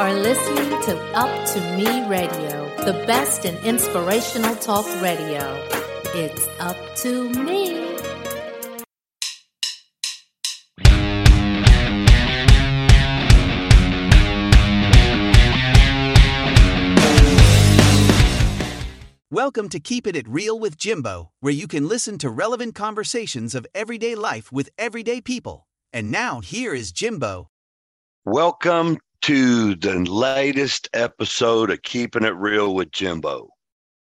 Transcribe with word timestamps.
are 0.00 0.14
listening 0.14 0.70
to 0.80 0.98
Up 1.12 1.46
to 1.48 1.60
Me 1.76 2.08
Radio, 2.08 2.74
the 2.86 3.04
best 3.06 3.44
in 3.44 3.54
inspirational 3.58 4.56
talk 4.56 4.86
radio. 5.02 5.62
It's 6.14 6.48
up 6.58 6.78
to 6.96 7.28
me. 7.28 7.98
Welcome 19.30 19.68
to 19.68 19.80
Keep 19.80 20.06
It 20.06 20.16
At 20.16 20.26
Real 20.26 20.58
with 20.58 20.78
Jimbo, 20.78 21.30
where 21.40 21.52
you 21.52 21.68
can 21.68 21.86
listen 21.86 22.16
to 22.16 22.30
relevant 22.30 22.74
conversations 22.74 23.54
of 23.54 23.66
everyday 23.74 24.14
life 24.14 24.50
with 24.50 24.70
everyday 24.78 25.20
people. 25.20 25.68
And 25.92 26.10
now, 26.10 26.40
here 26.40 26.72
is 26.72 26.90
Jimbo. 26.90 27.50
Welcome 28.24 28.96
to 29.22 29.74
the 29.74 29.98
latest 29.98 30.88
episode 30.94 31.70
of 31.70 31.82
Keeping 31.82 32.24
It 32.24 32.34
Real 32.34 32.74
with 32.74 32.90
Jimbo. 32.90 33.50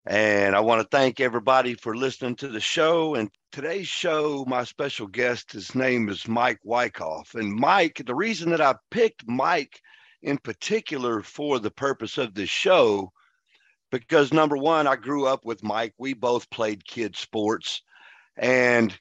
And 0.05 0.55
I 0.55 0.59
want 0.59 0.81
to 0.81 0.87
thank 0.97 1.19
everybody 1.19 1.73
for 1.73 1.95
listening 1.95 2.35
to 2.37 2.47
the 2.47 2.59
show. 2.59 3.15
And 3.15 3.29
today's 3.51 3.87
show, 3.87 4.45
my 4.47 4.63
special 4.63 5.07
guest, 5.07 5.53
his 5.53 5.73
name 5.73 6.09
is 6.09 6.27
Mike 6.27 6.59
Wycough. 6.65 7.33
And 7.35 7.53
Mike, 7.53 8.01
the 8.05 8.15
reason 8.15 8.51
that 8.51 8.61
I 8.61 8.75
picked 8.91 9.27
Mike 9.27 9.79
in 10.21 10.37
particular 10.37 11.21
for 11.21 11.59
the 11.59 11.71
purpose 11.71 12.17
of 12.17 12.33
this 12.33 12.49
show 12.49 13.11
because 13.91 14.33
number 14.33 14.57
one, 14.57 14.87
I 14.87 14.95
grew 14.95 15.25
up 15.25 15.45
with 15.45 15.63
Mike. 15.63 15.93
We 15.97 16.13
both 16.13 16.49
played 16.49 16.85
kid 16.85 17.15
sports, 17.15 17.81
and 18.35 18.97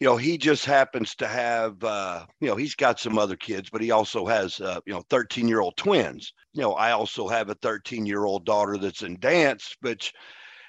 you 0.00 0.06
know 0.06 0.16
he 0.16 0.38
just 0.38 0.64
happens 0.64 1.14
to 1.16 1.26
have 1.26 1.82
uh, 1.82 2.24
you 2.40 2.48
know 2.48 2.56
he's 2.56 2.74
got 2.74 3.00
some 3.00 3.18
other 3.18 3.36
kids, 3.36 3.68
but 3.70 3.80
he 3.80 3.90
also 3.90 4.26
has 4.26 4.60
uh, 4.60 4.80
you 4.86 4.92
know 4.92 5.02
13 5.10 5.48
year 5.48 5.60
old 5.60 5.76
twins. 5.76 6.32
You 6.52 6.62
know 6.62 6.72
I 6.72 6.92
also 6.92 7.28
have 7.28 7.50
a 7.50 7.54
13 7.56 8.06
year 8.06 8.24
old 8.24 8.44
daughter 8.44 8.78
that's 8.78 9.02
in 9.02 9.18
dance, 9.18 9.76
but 9.82 10.10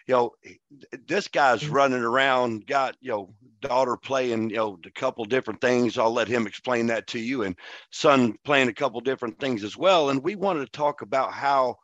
you 0.08 0.16
know 0.16 0.32
this 1.08 1.28
guy's 1.28 1.62
mm-hmm. 1.62 1.74
running 1.74 2.02
around, 2.02 2.66
got 2.66 2.96
you 3.02 3.12
know 3.12 3.34
daughter 3.62 3.98
playing 3.98 4.50
you 4.50 4.56
know 4.56 4.80
a 4.84 4.92
couple 4.92 5.24
different 5.26 5.62
things. 5.62 5.98
I'll 5.98 6.14
let 6.14 6.28
him 6.28 6.48
explain 6.48 6.88
that 6.88 7.08
to 7.08 7.20
you, 7.20 7.44
and 7.44 7.56
son 7.92 8.36
playing 8.44 8.70
a 8.70 8.74
couple 8.74 9.00
different 9.02 9.40
things 9.40 9.64
as 9.64 9.78
well. 9.78 10.10
And 10.10 10.24
we 10.24 10.36
wanted 10.36 10.66
to 10.66 10.72
talk 10.72 11.04
about 11.04 11.34
how 11.34 11.76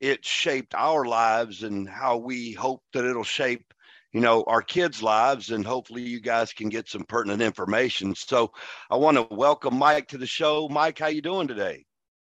it 0.00 0.24
shaped 0.24 0.76
our 0.76 1.04
lives 1.04 1.64
and 1.64 1.88
how 1.88 2.18
we 2.18 2.52
hope 2.52 2.82
that 2.92 3.04
it'll 3.04 3.24
shape 3.24 3.74
you 4.12 4.20
know 4.20 4.42
our 4.46 4.62
kids 4.62 5.02
lives 5.02 5.50
and 5.50 5.66
hopefully 5.66 6.02
you 6.02 6.20
guys 6.20 6.52
can 6.52 6.68
get 6.68 6.88
some 6.88 7.04
pertinent 7.04 7.42
information 7.42 8.14
so 8.14 8.52
i 8.90 8.96
want 8.96 9.16
to 9.16 9.34
welcome 9.34 9.76
mike 9.76 10.08
to 10.08 10.18
the 10.18 10.26
show 10.26 10.68
mike 10.68 10.98
how 10.98 11.08
you 11.08 11.22
doing 11.22 11.48
today 11.48 11.84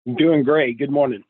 i'm 0.07 0.15
doing 0.15 0.43
great 0.43 0.77
good 0.77 0.91
morning 0.91 1.23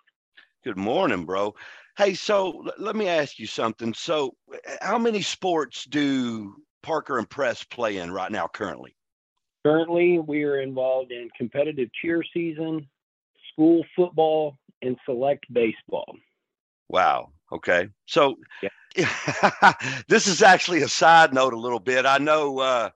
good 0.64 0.78
morning 0.78 1.26
bro 1.26 1.54
hey 1.98 2.14
so 2.14 2.66
let 2.78 2.96
me 2.96 3.08
ask 3.08 3.40
you 3.40 3.48
something 3.48 3.94
so 3.94 4.34
how 4.82 4.98
many 4.98 5.22
sports 5.22 5.86
do 5.86 6.56
parker 6.82 7.18
and 7.18 7.30
press 7.30 7.64
play 7.64 7.98
in 7.98 8.12
right 8.12 8.32
now 8.32 8.48
currently 8.48 8.96
currently 9.66 10.20
we 10.20 10.44
are 10.44 10.60
involved 10.60 11.12
in 11.12 11.30
competitive 11.38 11.90
cheer 12.02 12.24
season 12.34 12.86
school 13.54 13.86
football 13.96 14.58
and 14.82 14.98
select 15.06 15.46
baseball. 15.52 16.16
Wow. 16.90 17.30
Okay. 17.52 17.90
So 18.06 18.36
yeah. 18.62 18.70
this 20.08 20.28
is 20.28 20.42
actually 20.42 20.84
a 20.84 20.88
side 20.88 21.34
note 21.34 21.54
a 21.54 21.60
little 21.60 21.80
bit. 21.80 22.06
I 22.06 22.20
know 22.20 22.60
uh, 22.60 22.90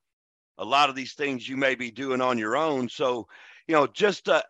a 0.57 0.65
lot 0.65 0.89
of 0.89 0.95
these 0.95 1.13
things 1.13 1.47
you 1.47 1.57
may 1.57 1.75
be 1.75 1.91
doing 1.91 2.21
on 2.21 2.37
your 2.37 2.55
own. 2.55 2.89
So, 2.89 3.27
you 3.67 3.75
know, 3.75 3.87
just 3.87 4.29
uh, 4.29 4.43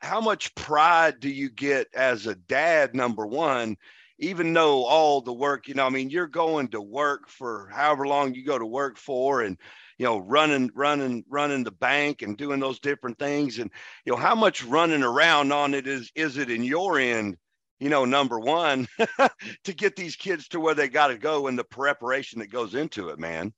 how 0.00 0.20
much 0.20 0.54
pride 0.54 1.20
do 1.20 1.30
you 1.30 1.50
get 1.50 1.88
as 1.94 2.26
a 2.26 2.34
dad, 2.34 2.94
number 2.94 3.26
one, 3.26 3.76
even 4.18 4.52
though 4.52 4.84
all 4.84 5.22
the 5.22 5.32
work, 5.32 5.68
you 5.68 5.74
know, 5.74 5.86
I 5.86 5.90
mean, 5.90 6.10
you're 6.10 6.26
going 6.26 6.68
to 6.68 6.80
work 6.80 7.28
for 7.28 7.68
however 7.72 8.06
long 8.06 8.34
you 8.34 8.44
go 8.44 8.58
to 8.58 8.66
work 8.66 8.98
for 8.98 9.40
and, 9.42 9.56
you 9.96 10.04
know, 10.04 10.18
running, 10.18 10.70
running, 10.74 11.24
running 11.28 11.64
the 11.64 11.70
bank 11.70 12.20
and 12.20 12.36
doing 12.36 12.60
those 12.60 12.78
different 12.78 13.18
things. 13.18 13.58
And, 13.58 13.70
you 14.04 14.12
know, 14.12 14.18
how 14.18 14.34
much 14.34 14.62
running 14.64 15.02
around 15.02 15.52
on 15.52 15.72
it 15.72 15.86
is, 15.86 16.12
is 16.14 16.36
it 16.36 16.50
in 16.50 16.62
your 16.62 16.98
end, 16.98 17.38
you 17.80 17.88
know, 17.88 18.04
number 18.04 18.38
one, 18.38 18.86
to 19.64 19.72
get 19.74 19.96
these 19.96 20.14
kids 20.14 20.48
to 20.48 20.60
where 20.60 20.74
they 20.74 20.88
got 20.88 21.08
to 21.08 21.18
go 21.18 21.46
and 21.46 21.58
the 21.58 21.64
preparation 21.64 22.38
that 22.40 22.50
goes 22.50 22.74
into 22.74 23.08
it, 23.08 23.18
man? 23.18 23.52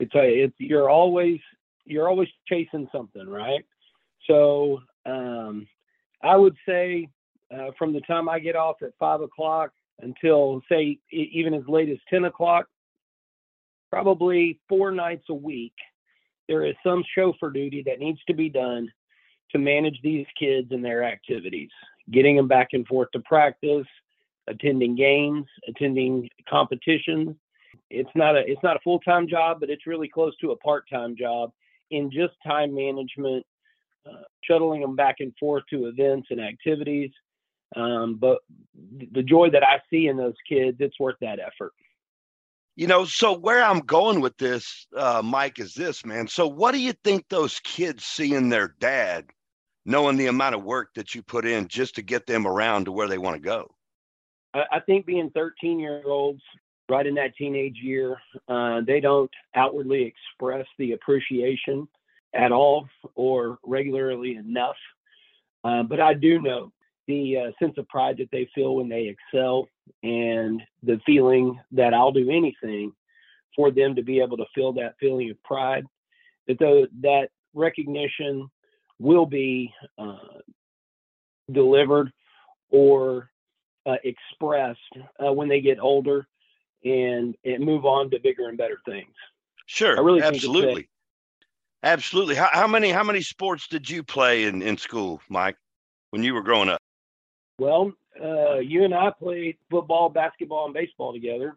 It's 0.00 0.14
a, 0.14 0.44
it's, 0.44 0.54
you're 0.58 0.90
always, 0.90 1.38
you're 1.84 2.08
always 2.08 2.28
chasing 2.48 2.88
something, 2.90 3.28
right? 3.28 3.64
So, 4.26 4.80
um, 5.04 5.66
I 6.22 6.36
would 6.36 6.56
say, 6.66 7.08
uh, 7.54 7.72
from 7.78 7.92
the 7.92 8.00
time 8.00 8.28
I 8.28 8.38
get 8.38 8.56
off 8.56 8.76
at 8.82 8.92
five 8.98 9.20
o'clock 9.20 9.70
until 10.00 10.62
say 10.68 10.98
even 11.10 11.54
as 11.54 11.62
late 11.68 11.90
as 11.90 11.98
10 12.08 12.24
o'clock, 12.24 12.66
probably 13.90 14.58
four 14.68 14.90
nights 14.90 15.24
a 15.28 15.34
week, 15.34 15.74
there 16.48 16.64
is 16.64 16.74
some 16.84 17.04
chauffeur 17.14 17.50
duty 17.50 17.82
that 17.86 17.98
needs 17.98 18.20
to 18.26 18.34
be 18.34 18.48
done 18.48 18.90
to 19.50 19.58
manage 19.58 19.98
these 20.02 20.26
kids 20.38 20.68
and 20.70 20.84
their 20.84 21.04
activities, 21.04 21.70
getting 22.10 22.36
them 22.36 22.48
back 22.48 22.68
and 22.72 22.86
forth 22.86 23.08
to 23.12 23.20
practice, 23.20 23.86
attending 24.48 24.96
games, 24.96 25.46
attending 25.68 26.28
competitions. 26.48 27.36
It's 27.90 28.10
not 28.14 28.36
a 28.36 28.42
it's 28.46 28.62
not 28.62 28.76
a 28.76 28.80
full-time 28.80 29.28
job, 29.28 29.60
but 29.60 29.70
it's 29.70 29.86
really 29.86 30.08
close 30.08 30.36
to 30.38 30.50
a 30.50 30.56
part-time 30.56 31.16
job 31.16 31.52
in 31.90 32.10
just 32.10 32.34
time 32.44 32.74
management, 32.74 33.44
uh, 34.06 34.22
shuttling 34.42 34.80
them 34.80 34.96
back 34.96 35.16
and 35.20 35.32
forth 35.38 35.64
to 35.70 35.86
events 35.86 36.28
and 36.30 36.40
activities. 36.40 37.10
Um, 37.76 38.16
but 38.16 38.38
the 39.12 39.22
joy 39.22 39.50
that 39.50 39.62
I 39.62 39.80
see 39.90 40.08
in 40.08 40.16
those 40.16 40.34
kids, 40.48 40.78
it's 40.80 40.98
worth 41.00 41.16
that 41.20 41.38
effort. 41.38 41.72
You 42.74 42.86
know, 42.86 43.04
so 43.04 43.34
where 43.34 43.62
I'm 43.62 43.80
going 43.80 44.20
with 44.20 44.36
this, 44.38 44.86
uh, 44.96 45.20
Mike, 45.22 45.58
is 45.58 45.74
this, 45.74 46.06
man. 46.06 46.26
So, 46.26 46.46
what 46.46 46.72
do 46.72 46.80
you 46.80 46.94
think 47.04 47.28
those 47.28 47.60
kids 47.60 48.04
see 48.04 48.34
in 48.34 48.48
their 48.48 48.74
dad, 48.80 49.26
knowing 49.84 50.16
the 50.16 50.26
amount 50.26 50.54
of 50.54 50.64
work 50.64 50.94
that 50.94 51.14
you 51.14 51.22
put 51.22 51.44
in 51.44 51.68
just 51.68 51.96
to 51.96 52.02
get 52.02 52.26
them 52.26 52.46
around 52.46 52.84
to 52.84 52.92
where 52.92 53.08
they 53.08 53.18
want 53.18 53.34
to 53.34 53.40
go? 53.40 53.70
I 54.54 54.80
think 54.80 55.06
being 55.06 55.30
13 55.30 55.80
year 55.80 56.02
olds, 56.04 56.42
right 56.88 57.06
in 57.06 57.14
that 57.14 57.34
teenage 57.36 57.78
year, 57.82 58.16
uh, 58.48 58.82
they 58.86 59.00
don't 59.00 59.30
outwardly 59.54 60.02
express 60.02 60.66
the 60.78 60.92
appreciation 60.92 61.88
at 62.34 62.52
all 62.52 62.88
or 63.14 63.58
regularly 63.64 64.36
enough. 64.36 64.76
Uh, 65.64 65.82
but 65.82 66.00
I 66.00 66.14
do 66.14 66.40
know 66.40 66.72
the 67.06 67.36
uh, 67.38 67.50
sense 67.58 67.78
of 67.78 67.88
pride 67.88 68.16
that 68.18 68.30
they 68.30 68.48
feel 68.54 68.76
when 68.76 68.88
they 68.88 69.08
excel 69.08 69.68
and 70.02 70.60
the 70.82 71.00
feeling 71.06 71.58
that 71.72 71.94
I'll 71.94 72.12
do 72.12 72.30
anything 72.30 72.92
for 73.56 73.70
them 73.70 73.94
to 73.96 74.02
be 74.02 74.20
able 74.20 74.36
to 74.36 74.46
feel 74.54 74.72
that 74.74 74.94
feeling 75.00 75.30
of 75.30 75.42
pride, 75.42 75.84
that 76.46 76.58
the, 76.58 76.88
that 77.00 77.28
recognition 77.54 78.50
will 79.02 79.26
be 79.26 79.72
uh, 79.98 80.16
delivered 81.50 82.12
or 82.70 83.30
uh, 83.84 83.96
expressed 84.04 84.78
uh, 85.24 85.32
when 85.32 85.48
they 85.48 85.60
get 85.60 85.78
older 85.80 86.26
and, 86.84 87.36
and 87.44 87.64
move 87.64 87.84
on 87.84 88.10
to 88.10 88.20
bigger 88.20 88.48
and 88.48 88.56
better 88.56 88.78
things. 88.84 89.12
Sure, 89.66 89.98
I 89.98 90.00
really 90.02 90.22
absolutely, 90.22 90.88
absolutely. 91.82 92.34
How, 92.34 92.48
how 92.52 92.66
many 92.66 92.90
how 92.90 93.04
many 93.04 93.22
sports 93.22 93.68
did 93.68 93.88
you 93.88 94.02
play 94.02 94.44
in 94.44 94.62
in 94.62 94.76
school, 94.76 95.20
Mike, 95.28 95.56
when 96.10 96.22
you 96.22 96.34
were 96.34 96.42
growing 96.42 96.68
up? 96.68 96.80
Well, 97.58 97.92
uh, 98.22 98.58
you 98.58 98.84
and 98.84 98.94
I 98.94 99.10
played 99.10 99.56
football, 99.70 100.08
basketball, 100.08 100.66
and 100.66 100.74
baseball 100.74 101.12
together. 101.12 101.56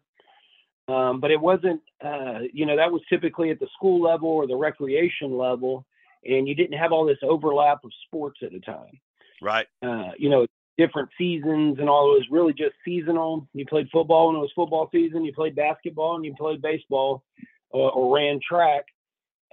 Um, 0.87 1.19
but 1.19 1.31
it 1.31 1.41
wasn't, 1.41 1.81
uh, 2.03 2.41
you 2.53 2.65
know, 2.65 2.77
that 2.77 2.91
was 2.91 3.01
typically 3.09 3.49
at 3.49 3.59
the 3.59 3.67
school 3.75 4.01
level 4.01 4.29
or 4.29 4.45
the 4.45 4.55
recreation 4.55 5.35
level, 5.35 5.83
and 6.25 6.47
you 6.47 6.55
didn't 6.55 6.77
have 6.77 6.91
all 6.91 7.05
this 7.05 7.17
overlap 7.21 7.83
of 7.83 7.91
sports 8.05 8.39
at 8.43 8.51
the 8.51 8.59
time. 8.59 8.99
Right. 9.41 9.67
Uh, 9.81 10.11
you 10.17 10.29
know, 10.29 10.47
different 10.77 11.09
seasons 11.17 11.77
and 11.79 11.89
all. 11.89 12.13
It 12.13 12.19
was 12.19 12.27
really 12.31 12.53
just 12.53 12.73
seasonal. 12.83 13.47
You 13.53 13.65
played 13.65 13.87
football 13.91 14.27
when 14.27 14.37
it 14.37 14.39
was 14.39 14.51
football 14.55 14.89
season. 14.91 15.23
You 15.23 15.33
played 15.33 15.55
basketball 15.55 16.15
and 16.15 16.25
you 16.25 16.33
played 16.35 16.61
baseball 16.61 17.23
or, 17.69 17.91
or 17.91 18.15
ran 18.15 18.39
track 18.47 18.85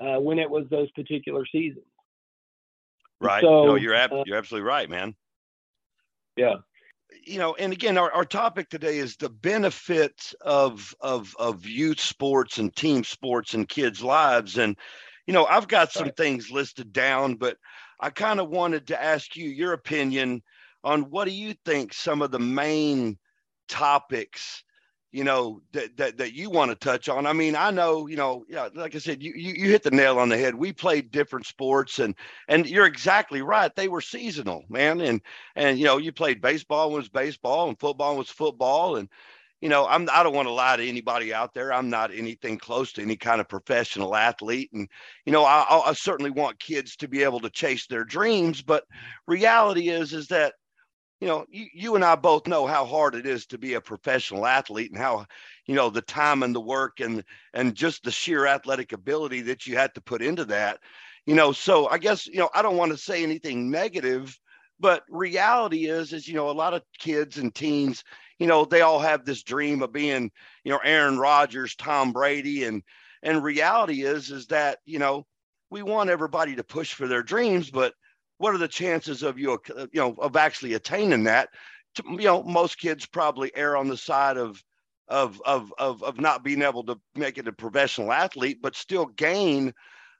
uh, 0.00 0.20
when 0.20 0.38
it 0.38 0.49
was 0.49 0.67
those 0.70 0.91
particular 0.93 1.44
seasons. 1.46 1.85
Right. 3.20 3.43
So, 3.43 3.67
no, 3.67 3.75
you're 3.76 3.94
ab- 3.94 4.12
uh, 4.12 4.25
you're 4.26 4.38
absolutely 4.38 4.69
right, 4.69 4.88
man. 4.88 5.14
Yeah. 6.37 6.56
You 7.25 7.38
know, 7.38 7.55
and 7.55 7.73
again, 7.73 7.99
our, 7.99 8.11
our 8.11 8.25
topic 8.25 8.70
today 8.70 8.96
is 8.99 9.17
the 9.17 9.29
benefits 9.29 10.35
of 10.41 10.94
of 11.00 11.37
of 11.38 11.67
youth 11.67 12.00
sports 12.00 12.58
and 12.58 12.75
team 12.75 13.05
sports 13.05 13.55
in 13.55 13.67
kids' 13.67 14.02
lives. 14.02 14.58
And, 14.58 14.76
you 15.26 15.32
know, 15.32 15.46
I've 15.46 15.69
got 15.69 15.92
some 15.92 16.04
right. 16.04 16.16
things 16.16 16.50
listed 16.50 16.92
down, 16.92 17.36
but 17.36 17.56
I 18.00 18.10
kind 18.10 18.40
of 18.40 18.48
wanted 18.48 18.88
to 18.88 19.02
ask 19.02 19.36
you 19.36 19.48
your 19.48 19.72
opinion 19.72 20.42
on 20.84 21.02
what 21.10 21.26
do 21.26 21.32
you 21.32 21.54
think 21.64 21.94
some 21.94 22.22
of 22.22 22.30
the 22.30 22.40
main 22.40 23.19
topics 23.69 24.64
you 25.12 25.24
know 25.24 25.60
that, 25.72 25.96
that 25.98 26.16
that 26.16 26.32
you 26.32 26.50
want 26.50 26.70
to 26.70 26.74
touch 26.74 27.08
on? 27.08 27.26
I 27.26 27.32
mean 27.34 27.54
i 27.54 27.70
know 27.70 28.06
you 28.06 28.16
know 28.16 28.44
yeah 28.48 28.69
like 28.74 28.94
i 28.94 28.98
said 28.98 29.22
you, 29.22 29.32
you 29.36 29.52
you 29.52 29.69
hit 29.69 29.82
the 29.82 29.90
nail 29.90 30.19
on 30.19 30.30
the 30.30 30.38
head. 30.38 30.54
We 30.54 30.72
played 30.72 31.10
different 31.10 31.46
sports 31.46 31.98
and 31.98 32.14
and 32.48 32.66
you're 32.66 32.86
exactly 32.86 33.42
right. 33.42 33.74
They 33.76 33.88
were 33.88 34.00
seasonal 34.00 34.64
man. 34.69 35.00
And 35.02 35.20
and 35.54 35.78
you 35.78 35.84
know 35.84 35.98
you 35.98 36.12
played 36.12 36.40
baseball 36.40 36.90
was 36.90 37.08
baseball 37.08 37.69
and 37.69 37.78
football 37.78 38.16
was 38.16 38.30
football 38.30 38.96
and 38.96 39.08
you 39.62 39.70
know 39.70 39.87
i'm 39.87 40.06
i 40.12 40.23
don't 40.23 40.35
want 40.35 40.47
to 40.47 40.53
lie 40.53 40.76
to 40.76 40.87
anybody 40.87 41.32
out 41.32 41.55
there 41.55 41.73
i'm 41.73 41.88
not 41.88 42.12
anything 42.12 42.59
close 42.59 42.93
to 42.93 43.00
any 43.00 43.17
kind 43.17 43.41
of 43.41 43.49
professional 43.49 44.14
athlete 44.14 44.70
and 44.75 44.87
you 45.25 45.32
know 45.32 45.44
i 45.44 45.82
i 45.87 45.93
certainly 45.94 46.31
want 46.31 46.59
kids 46.59 46.97
to 46.97 47.09
be 47.09 47.23
able 47.23 47.41
to 47.41 47.49
chase 47.49 47.87
their 47.87 48.05
dreams 48.05 48.61
but 48.61 48.85
reality 49.26 49.88
is 49.88 50.12
is 50.12 50.26
that 50.26 50.53
you 51.23 51.29
know, 51.29 51.47
you, 51.49 51.67
you 51.73 51.94
and 51.94 52.05
I 52.05 52.17
both 52.17 52.49
know 52.49 52.67
how 52.67 52.85
hard 52.85 53.14
it 53.14 53.26
is 53.26 53.47
to 53.47 53.56
be 53.56 53.75
a 53.75 53.81
professional 53.81 54.44
athlete 54.44 54.91
and 54.91 54.99
how, 54.99 55.25
you 55.67 55.76
know, 55.76 55.88
the 55.88 56.03
time 56.03 56.43
and 56.43 56.53
the 56.53 56.61
work 56.61 56.99
and 56.99 57.23
and 57.55 57.76
just 57.76 58.03
the 58.03 58.11
sheer 58.11 58.49
athletic 58.49 58.93
ability 58.93 59.43
that 59.43 59.65
you 59.65 59.76
had 59.76 59.94
to 59.94 60.00
put 60.00 60.20
into 60.20 60.44
that. 60.47 60.81
You 61.25 61.37
know, 61.37 61.53
so 61.53 61.88
I 61.88 61.99
guess, 61.99 62.26
you 62.26 62.38
know, 62.38 62.50
I 62.56 62.61
don't 62.61 62.76
want 62.76 62.91
to 62.91 62.99
say 62.99 63.23
anything 63.23 63.70
negative, 63.70 64.37
but 64.81 65.05
reality 65.08 65.87
is 65.87 66.12
is, 66.12 66.26
you 66.26 66.35
know, 66.35 66.50
a 66.50 66.61
lot 66.61 66.75
of 66.75 66.82
kids 66.99 67.38
and 67.38 67.55
teens, 67.55 68.03
you 68.43 68.49
know, 68.49 68.65
they 68.65 68.81
all 68.81 68.99
have 68.99 69.25
this 69.25 69.43
dream 69.43 69.83
of 69.83 69.93
being, 69.93 70.31
you 70.65 70.73
know, 70.73 70.81
Aaron 70.85 71.19
Rodgers, 71.19 71.77
Tom 71.77 72.12
Brady 72.12 72.65
and 72.65 72.83
and 73.23 73.44
reality 73.44 74.03
is 74.03 74.31
is 74.31 74.47
that, 74.49 74.79
you 74.85 74.99
know, 74.99 75.25
we 75.71 75.83
want 75.83 76.11
everybody 76.11 76.56
to 76.56 76.65
push 76.65 76.93
for 76.93 77.06
their 77.06 77.23
dreams, 77.23 77.71
but 77.71 77.94
what 78.39 78.55
are 78.55 78.59
the 78.59 78.69
chances 78.69 79.23
of 79.23 79.39
you, 79.39 79.59
you 79.93 80.00
know, 80.00 80.15
of 80.19 80.37
actually 80.37 80.75
attaining 80.75 81.25
that? 81.25 81.49
You 82.05 82.17
know, 82.25 82.43
most 82.43 82.79
kids 82.79 83.06
probably 83.06 83.53
err 83.55 83.77
on 83.77 83.89
the 83.89 83.97
side 83.97 84.37
of 84.37 84.62
of 85.09 85.41
of 85.44 85.73
of 85.79 86.03
of 86.03 86.21
not 86.21 86.43
being 86.43 86.62
able 86.62 86.85
to 86.85 86.99
make 87.15 87.39
it 87.39 87.49
a 87.49 87.53
professional 87.53 88.12
athlete, 88.12 88.59
but 88.61 88.75
still 88.75 89.06
gain 89.06 89.73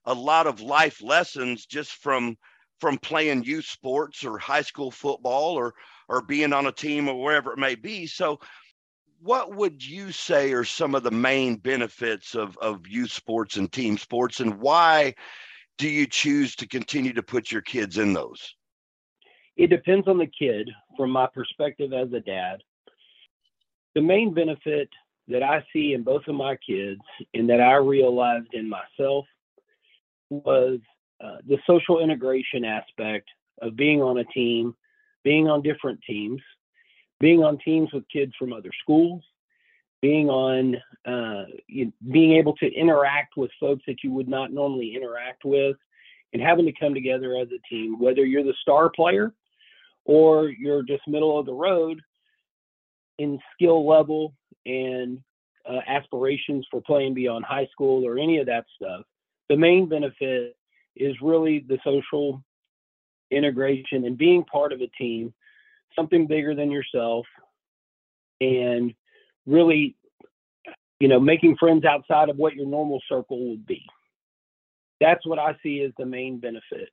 a 0.05 0.15
lot 0.15 0.47
of 0.47 0.61
life 0.61 1.03
lessons 1.03 1.67
just 1.67 1.93
from 1.93 2.37
from 2.83 2.99
playing 2.99 3.45
youth 3.45 3.65
sports 3.65 4.25
or 4.25 4.39
high 4.39 4.61
school 4.61 4.91
football 4.91 5.55
or 5.55 5.73
or 6.09 6.21
being 6.21 6.53
on 6.53 6.67
a 6.67 6.73
team 6.73 7.09
or 7.09 7.15
wherever 7.15 7.53
it 7.53 7.59
may 7.59 7.77
be. 7.77 8.09
So 8.09 8.41
what 9.21 9.55
would 9.55 9.87
you 9.87 10.11
say 10.11 10.51
are 10.53 10.65
some 10.65 10.97
of 10.97 11.05
the 11.05 11.13
main 11.13 11.55
benefits 11.55 12.35
of, 12.35 12.59
of 12.59 12.89
youth 12.89 13.13
sports 13.13 13.57
and 13.57 13.71
team 13.71 13.97
sports 13.97 14.41
and 14.41 14.59
why 14.59 15.15
do 15.79 15.89
you 15.89 16.09
choose 16.09 16.57
to 16.57 16.67
continue 16.67 17.13
to 17.13 17.23
put 17.23 17.53
your 17.53 17.63
kids 17.63 17.99
in 17.99 18.15
those? 18.15 18.57
It 19.57 19.71
depends 19.71 20.09
on 20.09 20.19
the 20.19 20.27
kid 20.27 20.69
from 20.97 21.11
my 21.11 21.29
perspective 21.33 21.93
as 21.93 22.13
a 22.13 22.19
dad. 22.19 22.65
The 23.95 24.03
main 24.03 24.35
benefit 24.35 24.89
that 25.29 25.45
I 25.45 25.65
see 25.73 25.93
in 25.93 26.03
both 26.03 26.23
of 26.27 26.35
my 26.35 26.57
kids 26.57 27.01
and 27.33 27.49
that 27.49 27.61
I 27.61 27.77
realized 27.77 28.53
in 28.55 28.69
myself 28.69 29.25
was 30.31 30.81
uh, 31.23 31.37
the 31.47 31.59
social 31.67 32.01
integration 32.01 32.65
aspect 32.65 33.29
of 33.61 33.77
being 33.77 34.03
on 34.03 34.19
a 34.19 34.25
team, 34.25 34.75
being 35.23 35.49
on 35.49 35.63
different 35.63 36.01
teams, 36.07 36.41
being 37.21 37.45
on 37.45 37.59
teams 37.59 37.93
with 37.93 38.05
kids 38.13 38.33
from 38.39 38.53
other 38.53 38.71
schools, 38.83 39.23
being 40.03 40.29
on 40.29 40.77
uh, 41.07 41.45
you, 41.69 41.93
being 42.11 42.33
able 42.33 42.55
to 42.57 42.67
interact 42.73 43.37
with 43.37 43.51
folks 43.59 43.83
that 43.87 44.03
you 44.03 44.11
would 44.11 44.29
not 44.29 44.53
normally 44.53 44.95
interact 44.95 45.45
with 45.45 45.77
and 46.33 46.43
having 46.43 46.67
to 46.67 46.73
come 46.73 46.93
together 46.93 47.37
as 47.37 47.49
a 47.49 47.69
team 47.69 47.99
whether 47.99 48.25
you're 48.25 48.43
the 48.43 48.55
star 48.61 48.91
player 48.91 49.33
or 50.05 50.49
you're 50.49 50.83
just 50.83 51.07
middle 51.07 51.39
of 51.39 51.47
the 51.47 51.53
road 51.53 52.01
in 53.19 53.39
skill 53.55 53.87
level 53.87 54.35
and 54.67 55.21
uh, 55.71 55.79
aspirations 55.87 56.67
for 56.71 56.81
playing 56.83 57.15
beyond 57.15 57.45
high 57.45 57.69
school 57.71 58.05
or 58.05 58.19
any 58.19 58.39
of 58.39 58.47
that 58.47 58.65
stuff 58.77 59.03
the 59.49 59.57
main 59.57 59.89
benefit 59.89 60.57
is 60.97 61.15
really 61.23 61.65
the 61.67 61.79
social 61.85 62.43
integration 63.31 64.05
and 64.05 64.19
being 64.19 64.45
part 64.45 64.73
of 64.73 64.81
a 64.81 64.89
team 64.99 65.33
something 65.97 66.27
bigger 66.27 66.55
than 66.55 66.71
yourself 66.71 67.27
and 68.41 68.95
really, 69.47 69.97
you 71.01 71.09
know, 71.09 71.21
making 71.21 71.57
friends 71.57 71.85
outside 71.85 72.29
of 72.29 72.37
what 72.37 72.55
your 72.55 72.67
normal 72.67 73.01
circle 73.09 73.51
would 73.51 73.67
be. 73.67 73.85
That's 75.01 75.27
what 75.27 75.39
I 75.39 75.57
see 75.63 75.83
as 75.83 75.93
the 75.99 76.07
main 76.07 76.39
benefit. 76.39 76.89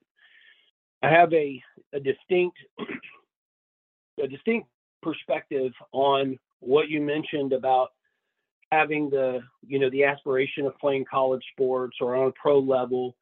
I 1.02 1.10
have 1.10 1.32
a, 1.34 1.62
a 1.94 2.00
distinct 2.00 2.58
a 4.22 4.28
distinct 4.28 4.68
perspective 5.02 5.72
on 5.94 6.38
what 6.60 6.90
you 6.90 7.00
mentioned 7.00 7.54
about 7.54 7.90
having 8.72 9.10
the 9.10 9.40
you 9.66 9.80
know 9.80 9.90
the 9.92 10.04
aspiration 10.04 10.66
of 10.66 10.78
playing 10.78 11.06
college 11.10 11.44
sports 11.54 11.98
or 12.02 12.16
on 12.16 12.28
a 12.28 12.32
pro 12.32 12.60
level 12.60 13.16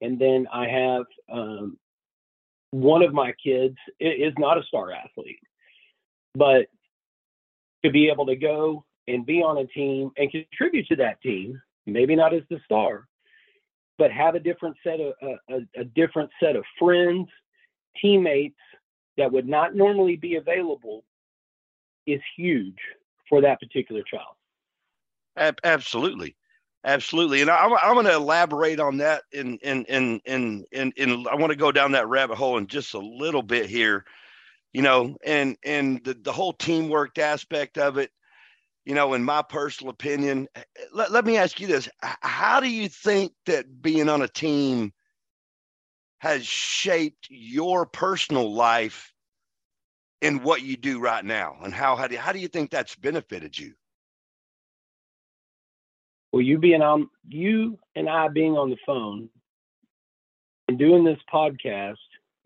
and 0.00 0.18
then 0.18 0.46
i 0.52 0.66
have 0.66 1.04
um, 1.30 1.76
one 2.70 3.02
of 3.02 3.12
my 3.12 3.32
kids 3.44 3.76
is 3.98 4.32
not 4.38 4.58
a 4.58 4.62
star 4.64 4.92
athlete 4.92 5.40
but 6.34 6.66
to 7.84 7.90
be 7.90 8.08
able 8.08 8.26
to 8.26 8.36
go 8.36 8.84
and 9.08 9.26
be 9.26 9.42
on 9.42 9.58
a 9.58 9.66
team 9.66 10.10
and 10.16 10.30
contribute 10.30 10.86
to 10.88 10.96
that 10.96 11.20
team, 11.22 11.60
maybe 11.86 12.14
not 12.14 12.34
as 12.34 12.42
the 12.50 12.58
star, 12.64 13.06
but 13.98 14.10
have 14.12 14.34
a 14.34 14.40
different 14.40 14.76
set 14.84 15.00
of 15.00 15.14
a, 15.48 15.80
a 15.80 15.84
different 15.84 16.30
set 16.42 16.56
of 16.56 16.64
friends, 16.78 17.28
teammates 18.00 18.56
that 19.16 19.30
would 19.30 19.48
not 19.48 19.74
normally 19.74 20.16
be 20.16 20.36
available 20.36 21.04
is 22.06 22.20
huge 22.36 22.78
for 23.28 23.40
that 23.40 23.60
particular 23.60 24.02
child. 24.02 24.36
Absolutely. 25.64 26.34
Absolutely, 26.84 27.42
and 27.42 27.50
I'm, 27.50 27.74
I'm 27.82 27.94
going 27.94 28.06
to 28.06 28.14
elaborate 28.14 28.80
on 28.80 28.98
that. 28.98 29.24
In 29.32 29.58
in 29.58 29.84
in 29.84 30.20
in 30.24 30.64
in, 30.72 30.92
in 30.96 31.26
I 31.30 31.34
want 31.34 31.50
to 31.50 31.56
go 31.56 31.72
down 31.72 31.92
that 31.92 32.08
rabbit 32.08 32.36
hole 32.38 32.56
in 32.58 32.66
just 32.68 32.94
a 32.94 32.98
little 32.98 33.42
bit 33.42 33.68
here 33.68 34.04
you 34.72 34.82
know, 34.82 35.16
and 35.24 35.56
and 35.64 36.02
the, 36.04 36.14
the 36.14 36.32
whole 36.32 36.52
teamwork 36.52 37.18
aspect 37.18 37.78
of 37.78 37.98
it, 37.98 38.10
you 38.84 38.94
know, 38.94 39.14
in 39.14 39.24
my 39.24 39.42
personal 39.42 39.90
opinion, 39.90 40.48
let, 40.92 41.10
let 41.12 41.24
me 41.24 41.36
ask 41.36 41.60
you 41.60 41.66
this. 41.66 41.88
How 42.00 42.60
do 42.60 42.70
you 42.70 42.88
think 42.88 43.32
that 43.46 43.82
being 43.82 44.08
on 44.08 44.22
a 44.22 44.28
team 44.28 44.92
has 46.18 46.46
shaped 46.46 47.28
your 47.30 47.86
personal 47.86 48.52
life 48.54 49.12
in 50.20 50.42
what 50.42 50.62
you 50.62 50.76
do 50.76 51.00
right 51.00 51.24
now? 51.24 51.56
And 51.62 51.74
how, 51.74 51.96
how, 51.96 52.06
do, 52.06 52.16
how 52.16 52.32
do 52.32 52.38
you 52.38 52.48
think 52.48 52.70
that's 52.70 52.94
benefited 52.96 53.58
you? 53.58 53.74
Well, 56.32 56.42
you 56.42 56.58
being 56.58 56.82
on, 56.82 57.08
you 57.28 57.78
and 57.96 58.08
I 58.08 58.28
being 58.28 58.56
on 58.56 58.70
the 58.70 58.76
phone 58.86 59.28
and 60.68 60.78
doing 60.78 61.04
this 61.04 61.18
podcast 61.32 61.96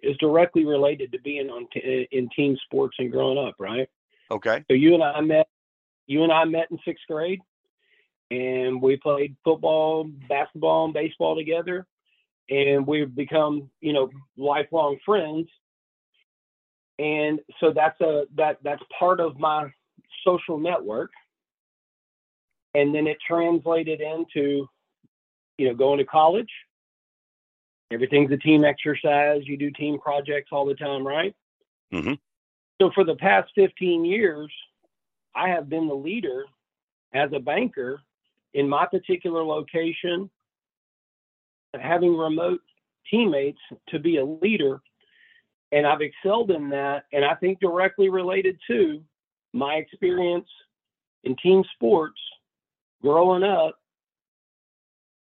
is 0.02 0.16
directly 0.18 0.64
related 0.64 1.12
to 1.12 1.20
being 1.20 1.50
on 1.50 1.66
t- 1.72 2.06
uh, 2.12 2.16
in 2.16 2.28
team 2.34 2.56
sports 2.64 2.96
and 2.98 3.10
growing 3.10 3.38
up, 3.38 3.54
right? 3.58 3.88
Okay. 4.30 4.64
So 4.70 4.74
you 4.74 4.94
and 4.94 5.02
I 5.02 5.20
met, 5.20 5.48
you 6.06 6.22
and 6.22 6.32
I 6.32 6.44
met 6.44 6.68
in 6.70 6.78
sixth 6.84 7.04
grade, 7.08 7.40
and 8.30 8.80
we 8.80 8.96
played 8.96 9.36
football, 9.44 10.04
basketball, 10.28 10.86
and 10.86 10.94
baseball 10.94 11.36
together, 11.36 11.86
and 12.48 12.86
we've 12.86 13.14
become, 13.14 13.70
you 13.80 13.92
know, 13.92 14.10
lifelong 14.36 14.98
friends. 15.04 15.48
And 16.98 17.40
so 17.60 17.72
that's 17.72 18.00
a 18.00 18.24
that 18.36 18.58
that's 18.62 18.82
part 18.98 19.20
of 19.20 19.38
my 19.38 19.70
social 20.24 20.58
network. 20.58 21.10
And 22.74 22.94
then 22.94 23.06
it 23.06 23.18
translated 23.26 24.00
into, 24.00 24.68
you 25.58 25.68
know, 25.68 25.74
going 25.74 25.98
to 25.98 26.04
college 26.04 26.50
Everything's 27.94 28.32
a 28.32 28.36
team 28.36 28.64
exercise. 28.64 29.42
You 29.44 29.56
do 29.56 29.70
team 29.70 29.98
projects 30.00 30.48
all 30.50 30.66
the 30.66 30.74
time, 30.74 31.06
right? 31.06 31.34
Mm-hmm. 31.92 32.14
So 32.82 32.90
for 32.92 33.04
the 33.04 33.14
past 33.14 33.50
15 33.54 34.04
years, 34.04 34.52
I 35.34 35.48
have 35.48 35.68
been 35.68 35.86
the 35.86 35.94
leader 35.94 36.44
as 37.12 37.30
a 37.32 37.38
banker 37.38 38.00
in 38.52 38.68
my 38.68 38.86
particular 38.86 39.44
location, 39.44 40.28
having 41.80 42.16
remote 42.16 42.60
teammates 43.08 43.60
to 43.88 44.00
be 44.00 44.16
a 44.16 44.24
leader. 44.24 44.80
And 45.70 45.86
I've 45.86 46.00
excelled 46.00 46.50
in 46.50 46.70
that. 46.70 47.04
And 47.12 47.24
I 47.24 47.34
think 47.34 47.60
directly 47.60 48.08
related 48.08 48.58
to 48.68 49.02
my 49.52 49.74
experience 49.74 50.48
in 51.22 51.36
team 51.36 51.62
sports 51.74 52.18
growing 53.04 53.42
up 53.42 53.76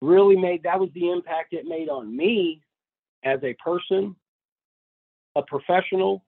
really 0.01 0.35
made 0.35 0.63
that 0.63 0.79
was 0.79 0.89
the 0.93 1.09
impact 1.09 1.53
it 1.53 1.65
made 1.65 1.89
on 1.89 2.15
me 2.15 2.61
as 3.23 3.39
a 3.43 3.55
person, 3.55 4.15
a 5.35 5.41
professional, 5.43 6.23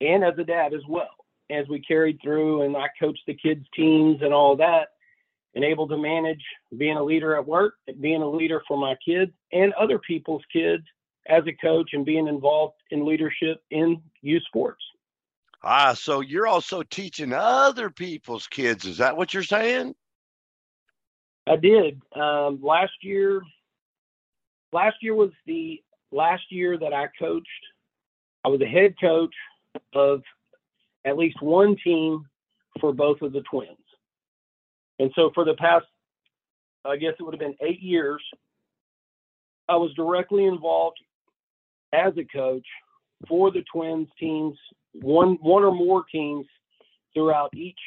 and 0.00 0.22
as 0.22 0.34
a 0.38 0.44
dad 0.44 0.74
as 0.74 0.82
well. 0.88 1.08
As 1.50 1.66
we 1.68 1.80
carried 1.80 2.18
through 2.22 2.62
and 2.62 2.76
I 2.76 2.86
coached 3.00 3.22
the 3.26 3.34
kids' 3.34 3.66
teams 3.74 4.20
and 4.22 4.34
all 4.34 4.56
that, 4.56 4.88
and 5.54 5.64
able 5.64 5.88
to 5.88 5.96
manage 5.96 6.42
being 6.76 6.98
a 6.98 7.02
leader 7.02 7.34
at 7.34 7.46
work, 7.46 7.74
being 8.00 8.20
a 8.20 8.28
leader 8.28 8.62
for 8.68 8.76
my 8.76 8.94
kids 9.06 9.32
and 9.52 9.72
other 9.72 9.98
people's 9.98 10.42
kids 10.52 10.82
as 11.28 11.44
a 11.46 11.66
coach 11.66 11.90
and 11.94 12.04
being 12.04 12.28
involved 12.28 12.74
in 12.90 13.06
leadership 13.06 13.62
in 13.70 14.02
youth 14.20 14.42
sports. 14.46 14.84
Ah, 15.62 15.94
so 15.94 16.20
you're 16.20 16.46
also 16.46 16.82
teaching 16.82 17.32
other 17.32 17.88
people's 17.88 18.46
kids. 18.46 18.84
Is 18.84 18.98
that 18.98 19.16
what 19.16 19.32
you're 19.32 19.42
saying? 19.42 19.94
I 21.46 21.56
did. 21.56 22.00
Um, 22.14 22.60
last 22.62 22.92
year, 23.02 23.42
last 24.72 24.96
year 25.00 25.14
was 25.14 25.30
the 25.46 25.82
last 26.10 26.44
year 26.50 26.78
that 26.78 26.92
I 26.92 27.08
coached. 27.18 27.48
I 28.44 28.48
was 28.48 28.60
a 28.60 28.66
head 28.66 28.94
coach 29.00 29.34
of 29.94 30.22
at 31.04 31.16
least 31.16 31.40
one 31.40 31.76
team 31.82 32.26
for 32.80 32.92
both 32.92 33.22
of 33.22 33.32
the 33.32 33.42
twins. 33.42 33.78
And 34.98 35.10
so 35.14 35.30
for 35.34 35.44
the 35.44 35.54
past, 35.54 35.86
I 36.84 36.96
guess 36.96 37.14
it 37.18 37.22
would 37.22 37.34
have 37.34 37.40
been 37.40 37.56
eight 37.60 37.80
years, 37.80 38.22
I 39.68 39.76
was 39.76 39.92
directly 39.94 40.44
involved 40.46 40.98
as 41.92 42.12
a 42.16 42.24
coach 42.24 42.66
for 43.28 43.50
the 43.50 43.64
twins 43.72 44.08
teams, 44.18 44.56
one 44.92 45.38
one 45.40 45.64
or 45.64 45.72
more 45.72 46.04
teams 46.10 46.46
throughout 47.14 47.50
each 47.54 47.78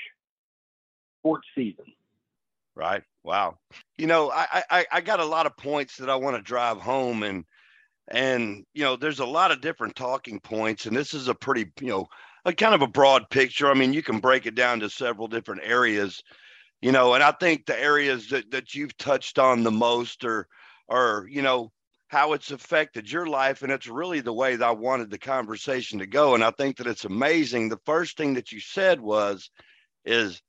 sports 1.19 1.47
season. 1.55 1.85
Right. 2.75 3.03
Wow. 3.23 3.57
You 3.97 4.07
know, 4.07 4.31
I, 4.31 4.63
I 4.69 4.85
I 4.93 5.01
got 5.01 5.19
a 5.19 5.25
lot 5.25 5.45
of 5.45 5.57
points 5.57 5.97
that 5.97 6.09
I 6.09 6.15
want 6.15 6.35
to 6.37 6.41
drive 6.41 6.77
home 6.79 7.23
and 7.23 7.43
and 8.09 8.65
you 8.73 8.83
know, 8.83 8.95
there's 8.97 9.19
a 9.19 9.25
lot 9.25 9.51
of 9.51 9.61
different 9.61 9.95
talking 9.95 10.39
points, 10.41 10.85
and 10.87 10.95
this 10.97 11.13
is 11.13 11.27
a 11.29 11.35
pretty, 11.35 11.71
you 11.81 11.87
know, 11.89 12.07
a 12.45 12.53
kind 12.53 12.75
of 12.75 12.81
a 12.83 12.87
broad 12.87 13.29
picture. 13.31 13.69
I 13.69 13.75
mean, 13.75 13.93
you 13.93 14.03
can 14.03 14.19
break 14.19 14.45
it 14.47 14.55
down 14.55 14.79
to 14.81 14.89
several 14.89 15.27
different 15.27 15.61
areas, 15.63 16.21
you 16.81 16.91
know, 16.91 17.13
and 17.15 17.23
I 17.23 17.31
think 17.33 17.65
the 17.65 17.79
areas 17.79 18.29
that, 18.29 18.51
that 18.51 18.75
you've 18.75 18.97
touched 18.97 19.39
on 19.39 19.63
the 19.63 19.71
most 19.71 20.25
are 20.25 20.47
are, 20.89 21.25
you 21.29 21.41
know, 21.43 21.71
how 22.09 22.33
it's 22.33 22.51
affected 22.51 23.11
your 23.11 23.27
life. 23.27 23.63
And 23.63 23.71
it's 23.71 23.87
really 23.87 24.21
the 24.21 24.33
way 24.33 24.55
that 24.57 24.67
I 24.67 24.71
wanted 24.71 25.09
the 25.11 25.19
conversation 25.19 25.99
to 25.99 26.07
go. 26.07 26.35
And 26.35 26.43
I 26.43 26.51
think 26.51 26.77
that 26.77 26.87
it's 26.87 27.05
amazing. 27.05 27.69
The 27.69 27.79
first 27.85 28.17
thing 28.17 28.33
that 28.35 28.51
you 28.51 28.59
said 28.61 28.99
was, 29.01 29.49
is 30.05 30.41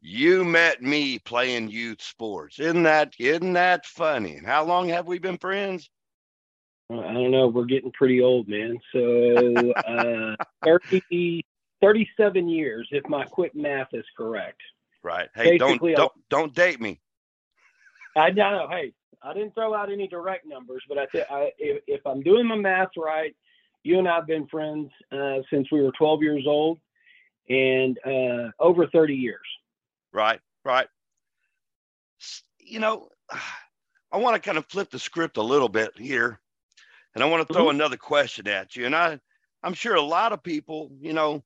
you 0.00 0.44
met 0.44 0.82
me 0.82 1.18
playing 1.18 1.68
youth 1.68 2.02
sports. 2.02 2.58
Isn't 2.58 2.84
that 2.84 3.14
isn't 3.18 3.52
that 3.52 3.86
funny? 3.86 4.36
And 4.36 4.46
how 4.46 4.64
long 4.64 4.88
have 4.88 5.06
we 5.06 5.18
been 5.18 5.38
friends? 5.38 5.90
I 6.90 7.12
don't 7.12 7.30
know. 7.30 7.46
We're 7.46 7.66
getting 7.66 7.92
pretty 7.92 8.20
old, 8.20 8.48
man. 8.48 8.78
So 8.92 9.72
uh, 9.86 10.34
30, 10.64 11.44
37 11.80 12.48
years, 12.48 12.88
if 12.90 13.08
my 13.08 13.24
quick 13.24 13.54
math 13.54 13.88
is 13.92 14.04
correct. 14.16 14.60
Right. 15.02 15.28
Hey, 15.34 15.58
Basically, 15.58 15.94
don't 15.94 16.12
don't 16.12 16.28
don't 16.28 16.54
date 16.54 16.80
me. 16.80 17.00
I 18.16 18.30
know. 18.30 18.66
Hey, 18.68 18.92
I 19.22 19.32
didn't 19.34 19.54
throw 19.54 19.74
out 19.74 19.92
any 19.92 20.08
direct 20.08 20.46
numbers, 20.46 20.82
but 20.88 20.98
I, 20.98 21.06
th- 21.06 21.26
I 21.30 21.52
if, 21.58 21.82
if, 21.86 22.00
I'm 22.06 22.22
doing 22.22 22.46
my 22.46 22.56
math 22.56 22.90
right, 22.96 23.34
you 23.82 23.98
and 23.98 24.08
I've 24.08 24.26
been 24.26 24.46
friends 24.48 24.90
uh, 25.12 25.38
since 25.48 25.70
we 25.70 25.80
were 25.80 25.92
12 25.92 26.22
years 26.22 26.44
old, 26.46 26.78
and 27.48 27.98
uh, 28.04 28.50
over 28.58 28.88
30 28.88 29.14
years. 29.14 29.38
Right. 30.12 30.40
Right. 30.64 30.88
You 32.58 32.80
know, 32.80 33.08
I 34.12 34.18
want 34.18 34.34
to 34.34 34.40
kind 34.40 34.58
of 34.58 34.66
flip 34.66 34.90
the 34.90 34.98
script 34.98 35.36
a 35.36 35.42
little 35.42 35.68
bit 35.68 35.92
here 35.96 36.40
and 37.14 37.24
I 37.24 37.28
want 37.28 37.46
to 37.46 37.52
throw 37.52 37.64
mm-hmm. 37.64 37.76
another 37.76 37.96
question 37.96 38.48
at 38.48 38.76
you. 38.76 38.86
And 38.86 38.94
I, 38.94 39.18
I'm 39.62 39.74
sure 39.74 39.94
a 39.94 40.02
lot 40.02 40.32
of 40.32 40.42
people, 40.42 40.90
you 41.00 41.12
know, 41.12 41.42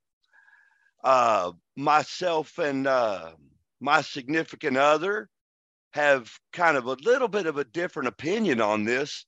uh, 1.03 1.53
myself 1.77 2.59
and 2.59 2.87
uh, 2.87 3.33
my 3.81 4.01
significant 4.01 4.77
other 4.77 5.29
have 5.93 6.31
kind 6.53 6.77
of 6.77 6.87
a 6.87 6.97
little 7.05 7.29
bit 7.29 7.47
of 7.47 7.59
a 7.59 7.65
different 7.65 8.09
opinion 8.09 8.61
on 8.61 8.85
this. 8.85 9.25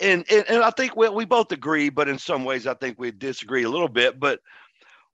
And, 0.00 0.24
and, 0.30 0.44
and 0.48 0.62
I 0.62 0.70
think 0.70 0.96
we, 0.96 1.08
we 1.08 1.24
both 1.24 1.52
agree, 1.52 1.88
but 1.90 2.08
in 2.08 2.18
some 2.18 2.44
ways 2.44 2.66
I 2.66 2.74
think 2.74 2.98
we 2.98 3.10
disagree 3.10 3.64
a 3.64 3.70
little 3.70 3.88
bit. 3.88 4.18
But 4.18 4.40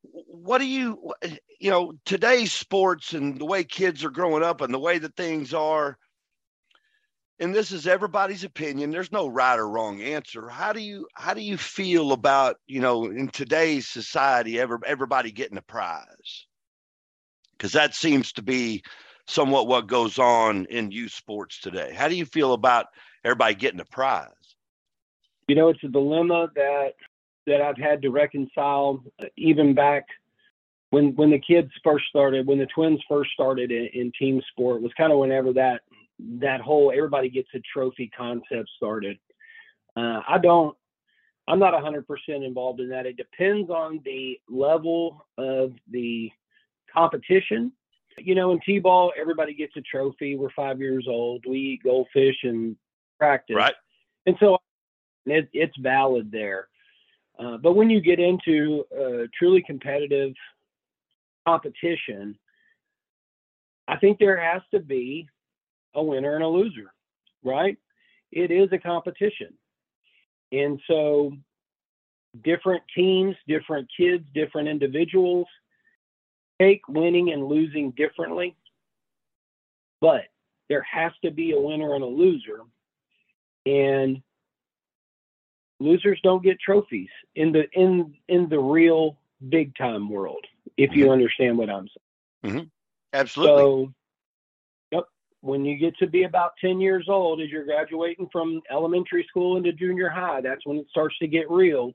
what 0.02 0.58
do 0.58 0.66
you, 0.66 1.12
you 1.60 1.70
know, 1.70 1.92
today's 2.04 2.52
sports 2.52 3.12
and 3.12 3.38
the 3.38 3.44
way 3.44 3.64
kids 3.64 4.04
are 4.04 4.10
growing 4.10 4.42
up 4.42 4.60
and 4.60 4.72
the 4.72 4.78
way 4.78 4.98
that 4.98 5.16
things 5.16 5.52
are, 5.52 5.98
and 7.38 7.54
this 7.54 7.72
is 7.72 7.86
everybody's 7.86 8.44
opinion 8.44 8.90
there's 8.90 9.10
no 9.10 9.26
right 9.26 9.58
or 9.58 9.68
wrong 9.68 10.02
answer. 10.02 10.48
How 10.48 10.72
do 10.72 10.80
you 10.80 11.06
how 11.14 11.34
do 11.34 11.40
you 11.40 11.56
feel 11.56 12.12
about 12.12 12.56
you 12.66 12.80
know 12.80 13.06
in 13.06 13.28
today's 13.28 13.88
society 13.88 14.60
ever 14.60 14.78
everybody 14.86 15.32
getting 15.32 15.56
a 15.56 15.62
prize? 15.62 16.46
Because 17.52 17.72
that 17.72 17.94
seems 17.94 18.32
to 18.34 18.42
be 18.42 18.82
somewhat 19.26 19.68
what 19.68 19.86
goes 19.86 20.18
on 20.18 20.66
in 20.66 20.90
youth 20.90 21.12
sports 21.12 21.60
today. 21.60 21.92
How 21.94 22.08
do 22.08 22.14
you 22.14 22.26
feel 22.26 22.52
about 22.52 22.86
everybody 23.24 23.54
getting 23.54 23.80
a 23.80 23.84
prize? 23.86 24.28
You 25.48 25.56
know 25.56 25.70
it's 25.70 25.82
a 25.82 25.88
dilemma 25.88 26.48
that 26.54 26.94
that 27.50 27.60
i've 27.60 27.76
had 27.76 28.02
to 28.02 28.10
reconcile 28.10 29.02
uh, 29.22 29.26
even 29.36 29.74
back 29.74 30.06
when 30.90 31.14
when 31.16 31.30
the 31.30 31.38
kids 31.38 31.70
first 31.84 32.06
started 32.08 32.46
when 32.46 32.58
the 32.58 32.66
twins 32.74 33.00
first 33.08 33.30
started 33.32 33.70
in, 33.70 33.88
in 33.92 34.12
team 34.18 34.40
sport 34.50 34.82
was 34.82 34.92
kind 34.96 35.12
of 35.12 35.18
whenever 35.18 35.52
that 35.52 35.80
that 36.38 36.60
whole 36.60 36.92
everybody 36.94 37.28
gets 37.28 37.48
a 37.54 37.60
trophy 37.72 38.10
concept 38.16 38.68
started. 38.76 39.18
Uh, 39.96 40.20
I 40.28 40.38
don't. 40.38 40.76
I'm 41.48 41.58
not 41.58 41.74
100% 41.74 42.04
involved 42.28 42.80
in 42.80 42.90
that. 42.90 43.06
It 43.06 43.16
depends 43.16 43.70
on 43.70 44.00
the 44.04 44.38
level 44.48 45.26
of 45.36 45.72
the 45.90 46.30
competition. 46.92 47.72
You 48.18 48.36
know, 48.36 48.52
in 48.52 48.60
T-ball, 48.64 49.12
everybody 49.20 49.54
gets 49.54 49.76
a 49.76 49.80
trophy. 49.80 50.36
We're 50.36 50.50
five 50.54 50.78
years 50.78 51.06
old. 51.08 51.44
We 51.48 51.58
eat 51.58 51.82
goldfish 51.82 52.36
and 52.44 52.76
practice. 53.18 53.56
Right. 53.56 53.74
And 54.26 54.36
so 54.38 54.58
it, 55.26 55.48
it's 55.52 55.76
valid 55.78 56.30
there. 56.30 56.68
Uh, 57.40 57.56
but 57.56 57.74
when 57.74 57.88
you 57.88 58.00
get 58.00 58.20
into 58.20 58.84
truly 59.38 59.62
competitive 59.62 60.34
competition, 61.46 62.38
I 63.88 63.96
think 63.96 64.18
there 64.18 64.38
has 64.38 64.62
to 64.72 64.80
be 64.80 65.26
a 65.94 66.02
winner 66.02 66.34
and 66.34 66.44
a 66.44 66.48
loser, 66.48 66.92
right? 67.42 67.78
It 68.30 68.50
is 68.50 68.68
a 68.72 68.78
competition. 68.78 69.54
And 70.52 70.80
so 70.86 71.32
different 72.44 72.82
teams, 72.94 73.34
different 73.48 73.88
kids, 73.96 74.24
different 74.34 74.68
individuals 74.68 75.46
take 76.60 76.86
winning 76.88 77.32
and 77.32 77.46
losing 77.46 77.90
differently. 77.92 78.54
But 80.00 80.24
there 80.68 80.82
has 80.82 81.12
to 81.24 81.30
be 81.30 81.52
a 81.52 81.60
winner 81.60 81.94
and 81.94 82.04
a 82.04 82.06
loser. 82.06 82.60
And 83.66 84.22
losers 85.80 86.20
don't 86.22 86.42
get 86.42 86.60
trophies 86.60 87.08
in 87.34 87.52
the 87.52 87.68
in 87.72 88.14
in 88.28 88.48
the 88.48 88.58
real 88.58 89.16
big 89.48 89.74
time 89.76 90.08
world, 90.08 90.44
if 90.76 90.94
you 90.94 91.04
mm-hmm. 91.04 91.12
understand 91.12 91.58
what 91.58 91.70
I'm 91.70 91.88
saying. 92.44 92.54
Mm-hmm. 92.54 92.66
Absolutely. 93.12 93.56
So 93.56 93.94
when 95.42 95.64
you 95.64 95.76
get 95.76 95.96
to 95.98 96.06
be 96.06 96.24
about 96.24 96.52
10 96.60 96.80
years 96.80 97.06
old, 97.08 97.40
as 97.40 97.48
you're 97.48 97.64
graduating 97.64 98.28
from 98.30 98.60
elementary 98.70 99.24
school 99.28 99.56
into 99.56 99.72
junior 99.72 100.08
high, 100.08 100.40
that's 100.40 100.66
when 100.66 100.76
it 100.76 100.86
starts 100.90 101.16
to 101.18 101.26
get 101.26 101.50
real. 101.50 101.94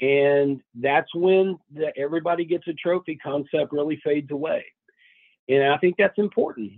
And 0.00 0.62
that's 0.74 1.14
when 1.14 1.58
the, 1.72 1.92
everybody 1.98 2.44
gets 2.44 2.66
a 2.68 2.72
trophy 2.72 3.16
concept 3.16 3.72
really 3.72 4.00
fades 4.02 4.30
away. 4.30 4.64
And 5.48 5.64
I 5.64 5.76
think 5.78 5.96
that's 5.98 6.18
important. 6.18 6.72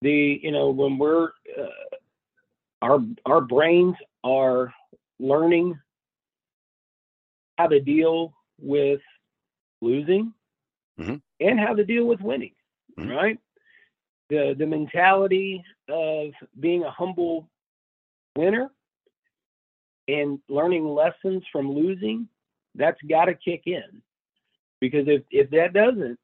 The, 0.00 0.40
you 0.42 0.50
know, 0.50 0.70
when 0.70 0.96
we're, 0.96 1.30
uh, 1.58 1.96
our, 2.80 3.00
our 3.26 3.42
brains 3.42 3.96
are 4.24 4.72
learning 5.20 5.78
how 7.58 7.66
to 7.66 7.80
deal 7.80 8.34
with 8.58 9.00
losing 9.80 10.32
mm-hmm. 10.98 11.16
and 11.40 11.60
how 11.60 11.74
to 11.74 11.84
deal 11.84 12.06
with 12.06 12.20
winning, 12.20 12.54
mm-hmm. 12.98 13.10
right? 13.10 13.38
the 14.30 14.54
the 14.58 14.66
mentality 14.66 15.62
of 15.88 16.30
being 16.60 16.84
a 16.84 16.90
humble 16.90 17.50
winner 18.36 18.70
and 20.08 20.38
learning 20.48 20.86
lessons 20.86 21.42
from 21.52 21.70
losing 21.70 22.26
that's 22.76 23.00
got 23.08 23.26
to 23.26 23.34
kick 23.34 23.62
in 23.66 24.00
because 24.80 25.06
if 25.08 25.22
if 25.30 25.50
that 25.50 25.74
doesn't 25.74 26.18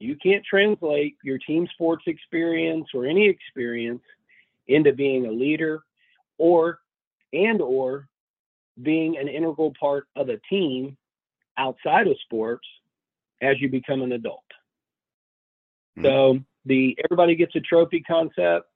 you 0.00 0.16
can't 0.16 0.44
translate 0.44 1.16
your 1.22 1.38
team 1.38 1.68
sports 1.74 2.04
experience 2.06 2.88
or 2.92 3.06
any 3.06 3.28
experience 3.28 4.02
into 4.66 4.92
being 4.92 5.26
a 5.26 5.30
leader 5.30 5.82
or 6.38 6.80
and 7.32 7.60
or 7.60 8.08
being 8.80 9.16
an 9.18 9.28
integral 9.28 9.72
part 9.78 10.06
of 10.16 10.28
a 10.28 10.38
team 10.48 10.96
outside 11.58 12.06
of 12.06 12.16
sports 12.24 12.66
as 13.40 13.60
you 13.60 13.68
become 13.68 14.02
an 14.02 14.12
adult. 14.12 14.44
Mm-hmm. 15.98 16.06
So 16.06 16.38
the 16.64 16.96
everybody 17.04 17.34
gets 17.34 17.54
a 17.56 17.60
trophy 17.60 18.00
concept. 18.00 18.68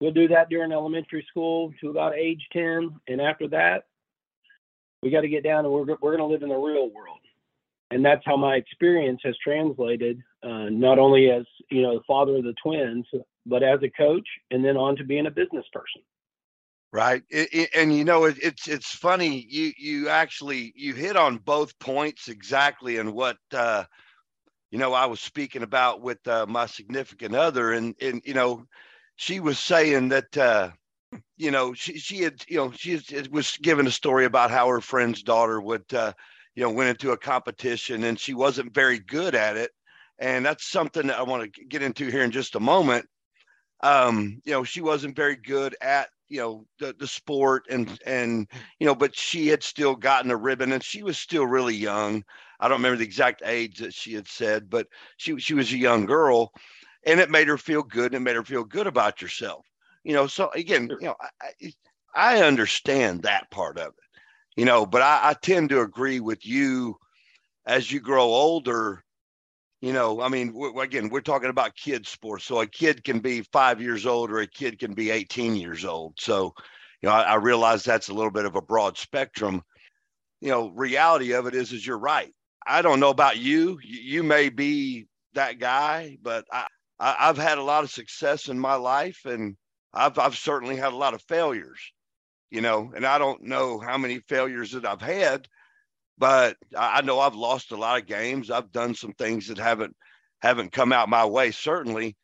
We'll 0.00 0.12
do 0.12 0.28
that 0.28 0.48
during 0.48 0.72
elementary 0.72 1.26
school 1.28 1.72
to 1.80 1.90
about 1.90 2.14
age 2.14 2.46
10. 2.52 3.00
And 3.08 3.20
after 3.20 3.48
that, 3.48 3.86
we 5.02 5.10
got 5.10 5.22
to 5.22 5.28
get 5.28 5.42
down 5.42 5.64
and 5.64 5.72
we're, 5.72 5.86
we're 6.00 6.16
going 6.16 6.18
to 6.18 6.26
live 6.26 6.42
in 6.42 6.48
the 6.50 6.56
real 6.56 6.90
world. 6.90 7.18
And 7.90 8.04
that's 8.04 8.22
how 8.24 8.36
my 8.36 8.56
experience 8.56 9.20
has 9.24 9.34
translated, 9.42 10.22
uh, 10.42 10.68
not 10.68 10.98
only 10.98 11.30
as, 11.30 11.44
you 11.70 11.82
know, 11.82 11.94
the 11.94 12.04
father 12.06 12.36
of 12.36 12.44
the 12.44 12.54
twins, 12.62 13.06
but 13.46 13.62
as 13.62 13.80
a 13.82 13.88
coach 13.88 14.28
and 14.50 14.64
then 14.64 14.76
on 14.76 14.94
to 14.96 15.04
being 15.04 15.26
a 15.26 15.30
business 15.30 15.64
person. 15.72 16.02
Right. 16.90 17.22
It, 17.28 17.48
it, 17.52 17.70
and 17.76 17.94
you 17.94 18.04
know, 18.04 18.24
it, 18.24 18.38
it's 18.42 18.66
it's 18.66 18.94
funny. 18.94 19.46
You 19.48 19.72
you 19.76 20.08
actually 20.08 20.72
you 20.74 20.94
hit 20.94 21.16
on 21.16 21.36
both 21.36 21.78
points 21.78 22.28
exactly, 22.28 22.96
and 22.96 23.12
what 23.12 23.36
uh, 23.52 23.84
you 24.70 24.78
know 24.78 24.94
I 24.94 25.06
was 25.06 25.20
speaking 25.20 25.62
about 25.62 26.02
with 26.02 26.26
uh, 26.28 26.46
my 26.48 26.66
significant 26.66 27.34
other, 27.34 27.72
and 27.72 27.94
and 28.00 28.22
you 28.24 28.34
know, 28.34 28.66
she 29.16 29.40
was 29.40 29.58
saying 29.58 30.10
that 30.10 30.36
uh, 30.38 30.70
you 31.38 31.50
know 31.50 31.74
she 31.74 31.98
she 31.98 32.22
had 32.22 32.44
you 32.48 32.58
know 32.58 32.72
she 32.72 33.00
was 33.30 33.56
given 33.62 33.86
a 33.86 33.92
story 33.92 34.26
about 34.26 34.50
how 34.50 34.68
her 34.68 34.80
friend's 34.80 35.22
daughter 35.22 35.60
would 35.60 35.84
uh, 35.94 36.12
you 36.56 36.62
know 36.64 36.70
went 36.72 36.90
into 36.90 37.12
a 37.12 37.18
competition 37.18 38.04
and 38.04 38.20
she 38.20 38.34
wasn't 38.34 38.74
very 38.74 38.98
good 39.00 39.34
at 39.34 39.56
it, 39.56 39.72
and 40.20 40.46
that's 40.46 40.70
something 40.70 41.08
that 41.08 41.18
I 41.18 41.22
want 41.24 41.52
to 41.54 41.64
get 41.66 41.82
into 41.82 42.08
here 42.10 42.24
in 42.24 42.30
just 42.32 42.56
a 42.56 42.60
moment. 42.60 43.06
Um, 43.82 44.40
you 44.44 44.52
know, 44.52 44.64
she 44.64 44.80
wasn't 44.80 45.16
very 45.16 45.36
good 45.36 45.76
at 45.80 46.08
you 46.28 46.40
know 46.40 46.66
the, 46.78 46.94
the 46.98 47.06
sport 47.06 47.64
and 47.70 47.98
and 48.06 48.46
you 48.78 48.86
know 48.86 48.94
but 48.94 49.16
she 49.16 49.48
had 49.48 49.62
still 49.62 49.94
gotten 49.94 50.30
a 50.30 50.36
ribbon 50.36 50.72
and 50.72 50.82
she 50.82 51.02
was 51.02 51.18
still 51.18 51.46
really 51.46 51.74
young. 51.74 52.22
I 52.60 52.68
don't 52.68 52.78
remember 52.78 52.98
the 52.98 53.04
exact 53.04 53.42
age 53.44 53.78
that 53.78 53.94
she 53.94 54.14
had 54.14 54.28
said 54.28 54.68
but 54.70 54.86
she 55.16 55.38
she 55.38 55.54
was 55.54 55.72
a 55.72 55.78
young 55.78 56.06
girl 56.06 56.52
and 57.06 57.20
it 57.20 57.30
made 57.30 57.48
her 57.48 57.58
feel 57.58 57.82
good 57.82 58.14
and 58.14 58.16
it 58.16 58.20
made 58.24 58.36
her 58.36 58.44
feel 58.44 58.64
good 58.64 58.86
about 58.86 59.22
yourself 59.22 59.64
you 60.04 60.12
know? 60.14 60.26
So 60.26 60.50
again 60.54 60.88
you 61.00 61.06
know 61.08 61.16
i, 61.42 61.72
I 62.14 62.42
understand 62.42 63.22
that 63.22 63.50
part 63.50 63.78
of 63.78 63.88
it 63.88 63.94
you 64.56 64.64
know 64.64 64.86
but 64.86 65.02
I, 65.02 65.30
I 65.30 65.34
tend 65.34 65.70
to 65.70 65.80
agree 65.80 66.20
with 66.20 66.44
you 66.46 66.96
as 67.66 67.90
you 67.92 68.00
grow 68.00 68.24
older 68.24 69.02
you 69.80 69.92
know, 69.92 70.20
I 70.20 70.28
mean, 70.28 70.48
w- 70.48 70.80
again, 70.80 71.08
we're 71.08 71.20
talking 71.20 71.50
about 71.50 71.76
kids 71.76 72.08
sports. 72.08 72.44
So 72.44 72.60
a 72.60 72.66
kid 72.66 73.04
can 73.04 73.20
be 73.20 73.42
five 73.42 73.80
years 73.80 74.06
old 74.06 74.30
or 74.30 74.40
a 74.40 74.46
kid 74.46 74.78
can 74.78 74.94
be 74.94 75.10
18 75.10 75.54
years 75.56 75.84
old. 75.84 76.14
So, 76.18 76.54
you 77.00 77.08
know, 77.08 77.14
I, 77.14 77.22
I 77.22 77.34
realize 77.36 77.84
that's 77.84 78.08
a 78.08 78.14
little 78.14 78.30
bit 78.30 78.44
of 78.44 78.56
a 78.56 78.62
broad 78.62 78.98
spectrum. 78.98 79.62
You 80.40 80.50
know, 80.50 80.70
reality 80.70 81.32
of 81.32 81.46
it 81.46 81.54
is, 81.54 81.72
is 81.72 81.86
you're 81.86 81.98
right. 81.98 82.32
I 82.66 82.82
don't 82.82 83.00
know 83.00 83.10
about 83.10 83.38
you. 83.38 83.78
You, 83.82 84.00
you 84.00 84.22
may 84.22 84.48
be 84.48 85.06
that 85.34 85.58
guy, 85.58 86.18
but 86.22 86.44
I, 86.52 86.66
I, 86.98 87.16
I've 87.20 87.38
had 87.38 87.58
a 87.58 87.62
lot 87.62 87.84
of 87.84 87.90
success 87.90 88.48
in 88.48 88.58
my 88.58 88.74
life 88.74 89.20
and 89.24 89.56
I've, 89.94 90.18
I've 90.18 90.36
certainly 90.36 90.76
had 90.76 90.92
a 90.92 90.96
lot 90.96 91.14
of 91.14 91.22
failures, 91.22 91.80
you 92.50 92.60
know, 92.60 92.92
and 92.94 93.06
I 93.06 93.18
don't 93.18 93.44
know 93.44 93.78
how 93.78 93.96
many 93.96 94.18
failures 94.28 94.72
that 94.72 94.84
I've 94.84 95.00
had, 95.00 95.46
but 96.18 96.56
I 96.76 97.02
know 97.02 97.20
I've 97.20 97.34
lost 97.34 97.72
a 97.72 97.76
lot 97.76 98.00
of 98.00 98.06
games. 98.06 98.50
I've 98.50 98.72
done 98.72 98.94
some 98.94 99.12
things 99.12 99.46
that 99.48 99.58
haven't 99.58 99.96
haven't 100.40 100.72
come 100.72 100.92
out 100.92 101.08
my 101.08 101.24
way, 101.24 101.50
certainly. 101.50 102.16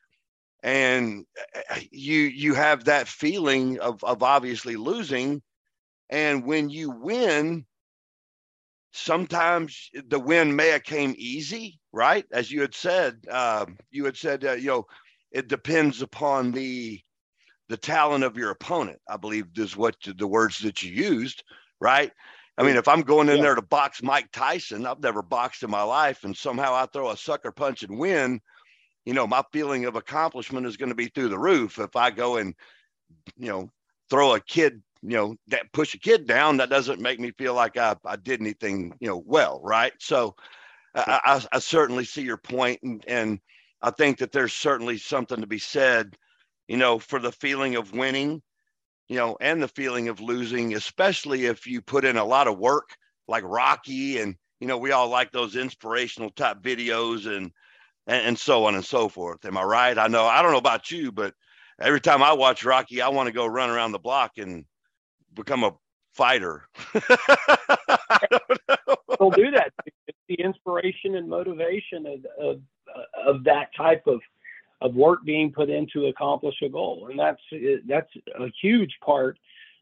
And 0.62 1.24
uh, 1.70 1.80
you 1.90 2.20
you 2.20 2.54
have 2.54 2.84
that 2.84 3.08
feeling 3.08 3.78
of 3.80 4.02
of 4.02 4.22
obviously 4.22 4.76
losing, 4.76 5.42
and 6.10 6.44
when 6.44 6.70
you 6.70 6.90
win, 6.90 7.66
sometimes 8.92 9.90
the 10.08 10.18
win 10.18 10.56
may 10.56 10.68
have 10.68 10.84
came 10.84 11.14
easy, 11.18 11.78
right? 11.92 12.24
As 12.32 12.50
you 12.50 12.62
had 12.62 12.74
said, 12.74 13.18
uh, 13.30 13.66
you 13.90 14.04
had 14.04 14.16
said, 14.16 14.44
uh, 14.44 14.52
you 14.52 14.68
know, 14.68 14.86
it 15.32 15.48
depends 15.48 16.00
upon 16.02 16.52
the 16.52 17.00
the 17.68 17.76
talent 17.76 18.24
of 18.24 18.36
your 18.36 18.50
opponent. 18.50 18.98
I 19.08 19.16
believe 19.16 19.46
is 19.56 19.76
what 19.76 19.96
the 20.04 20.26
words 20.26 20.58
that 20.60 20.82
you 20.82 20.92
used, 20.92 21.42
right? 21.80 22.12
I 22.56 22.62
mean, 22.62 22.76
if 22.76 22.86
I'm 22.86 23.02
going 23.02 23.28
in 23.28 23.38
yeah. 23.38 23.42
there 23.42 23.54
to 23.56 23.62
box 23.62 24.02
Mike 24.02 24.30
Tyson, 24.32 24.86
I've 24.86 25.02
never 25.02 25.22
boxed 25.22 25.62
in 25.62 25.70
my 25.70 25.82
life, 25.82 26.24
and 26.24 26.36
somehow 26.36 26.74
I 26.74 26.86
throw 26.86 27.10
a 27.10 27.16
sucker 27.16 27.50
punch 27.50 27.82
and 27.82 27.98
win, 27.98 28.40
you 29.04 29.12
know, 29.12 29.26
my 29.26 29.42
feeling 29.52 29.84
of 29.84 29.96
accomplishment 29.96 30.66
is 30.66 30.76
going 30.76 30.88
to 30.90 30.94
be 30.94 31.08
through 31.08 31.28
the 31.28 31.38
roof. 31.38 31.78
If 31.78 31.96
I 31.96 32.10
go 32.10 32.36
and, 32.36 32.54
you 33.36 33.48
know, 33.48 33.70
throw 34.08 34.34
a 34.34 34.40
kid, 34.40 34.82
you 35.02 35.16
know, 35.16 35.36
that 35.48 35.72
push 35.72 35.94
a 35.94 35.98
kid 35.98 36.26
down, 36.26 36.58
that 36.58 36.70
doesn't 36.70 37.00
make 37.00 37.18
me 37.18 37.32
feel 37.32 37.54
like 37.54 37.76
I, 37.76 37.96
I 38.04 38.16
did 38.16 38.40
anything, 38.40 38.94
you 39.00 39.08
know, 39.08 39.22
well, 39.26 39.60
right? 39.62 39.92
So 39.98 40.36
I, 40.94 41.20
I, 41.24 41.56
I 41.56 41.58
certainly 41.58 42.04
see 42.04 42.22
your 42.22 42.38
point, 42.38 42.80
and, 42.82 43.04
and 43.08 43.40
I 43.82 43.90
think 43.90 44.18
that 44.18 44.32
there's 44.32 44.54
certainly 44.54 44.96
something 44.96 45.40
to 45.40 45.46
be 45.46 45.58
said, 45.58 46.16
you 46.68 46.76
know, 46.76 46.98
for 46.98 47.18
the 47.18 47.32
feeling 47.32 47.74
of 47.74 47.92
winning 47.92 48.42
you 49.08 49.16
know, 49.16 49.36
and 49.40 49.62
the 49.62 49.68
feeling 49.68 50.08
of 50.08 50.20
losing, 50.20 50.74
especially 50.74 51.46
if 51.46 51.66
you 51.66 51.80
put 51.82 52.04
in 52.04 52.16
a 52.16 52.24
lot 52.24 52.48
of 52.48 52.58
work 52.58 52.96
like 53.28 53.44
Rocky 53.44 54.18
and, 54.18 54.36
you 54.60 54.66
know, 54.66 54.78
we 54.78 54.92
all 54.92 55.08
like 55.08 55.30
those 55.32 55.56
inspirational 55.56 56.30
type 56.30 56.58
videos 56.62 57.26
and, 57.26 57.52
and, 58.06 58.26
and 58.28 58.38
so 58.38 58.64
on 58.66 58.74
and 58.74 58.84
so 58.84 59.08
forth. 59.08 59.44
Am 59.44 59.56
I 59.58 59.62
right? 59.62 59.98
I 59.98 60.08
know, 60.08 60.24
I 60.24 60.42
don't 60.42 60.52
know 60.52 60.58
about 60.58 60.90
you, 60.90 61.12
but 61.12 61.34
every 61.80 62.00
time 62.00 62.22
I 62.22 62.32
watch 62.32 62.64
Rocky, 62.64 63.02
I 63.02 63.08
want 63.08 63.26
to 63.26 63.32
go 63.32 63.46
run 63.46 63.70
around 63.70 63.92
the 63.92 63.98
block 63.98 64.32
and 64.38 64.64
become 65.34 65.64
a 65.64 65.74
fighter. 66.14 66.64
We'll 69.20 69.30
do 69.30 69.50
that. 69.52 69.72
It's 70.06 70.18
the 70.28 70.34
inspiration 70.34 71.14
and 71.14 71.28
motivation 71.28 72.06
of, 72.06 72.26
of, 72.40 72.60
of 73.26 73.44
that 73.44 73.68
type 73.76 74.02
of 74.06 74.20
of 74.80 74.94
work 74.94 75.24
being 75.24 75.52
put 75.52 75.70
in 75.70 75.86
to 75.92 76.06
accomplish 76.06 76.56
a 76.62 76.68
goal, 76.68 77.08
and 77.10 77.18
that's 77.18 77.40
that's 77.86 78.10
a 78.38 78.48
huge 78.60 78.96
part 79.04 79.38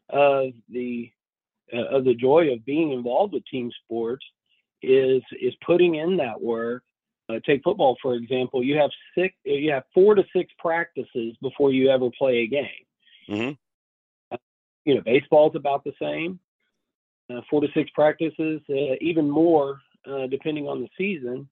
of 0.09 0.51
the 0.69 1.11
uh, 1.73 1.97
of 1.97 2.05
the 2.05 2.13
joy 2.13 2.51
of 2.53 2.65
being 2.65 2.91
involved 2.91 3.33
with 3.33 3.45
team 3.45 3.71
sports 3.83 4.25
is 4.81 5.21
is 5.41 5.53
putting 5.65 5.95
in 5.95 6.17
that 6.17 6.41
work. 6.41 6.83
Uh, 7.29 7.39
take 7.45 7.63
football 7.63 7.97
for 8.01 8.15
example. 8.15 8.63
You 8.63 8.77
have 8.77 8.91
six, 9.17 9.33
you 9.43 9.71
have 9.71 9.83
four 9.93 10.15
to 10.15 10.23
six 10.35 10.51
practices 10.59 11.35
before 11.41 11.71
you 11.71 11.89
ever 11.89 12.09
play 12.17 12.39
a 12.39 12.47
game. 12.47 12.85
Mm-hmm. 13.29 13.51
Uh, 14.31 14.37
you 14.85 14.95
know, 14.95 15.01
baseball's 15.01 15.55
about 15.55 15.83
the 15.83 15.93
same. 16.01 16.39
Uh, 17.29 17.39
four 17.49 17.61
to 17.61 17.67
six 17.73 17.89
practices, 17.91 18.61
uh, 18.69 18.95
even 18.99 19.29
more 19.29 19.79
uh, 20.05 20.27
depending 20.27 20.67
on 20.67 20.81
the 20.81 20.89
season. 20.97 21.47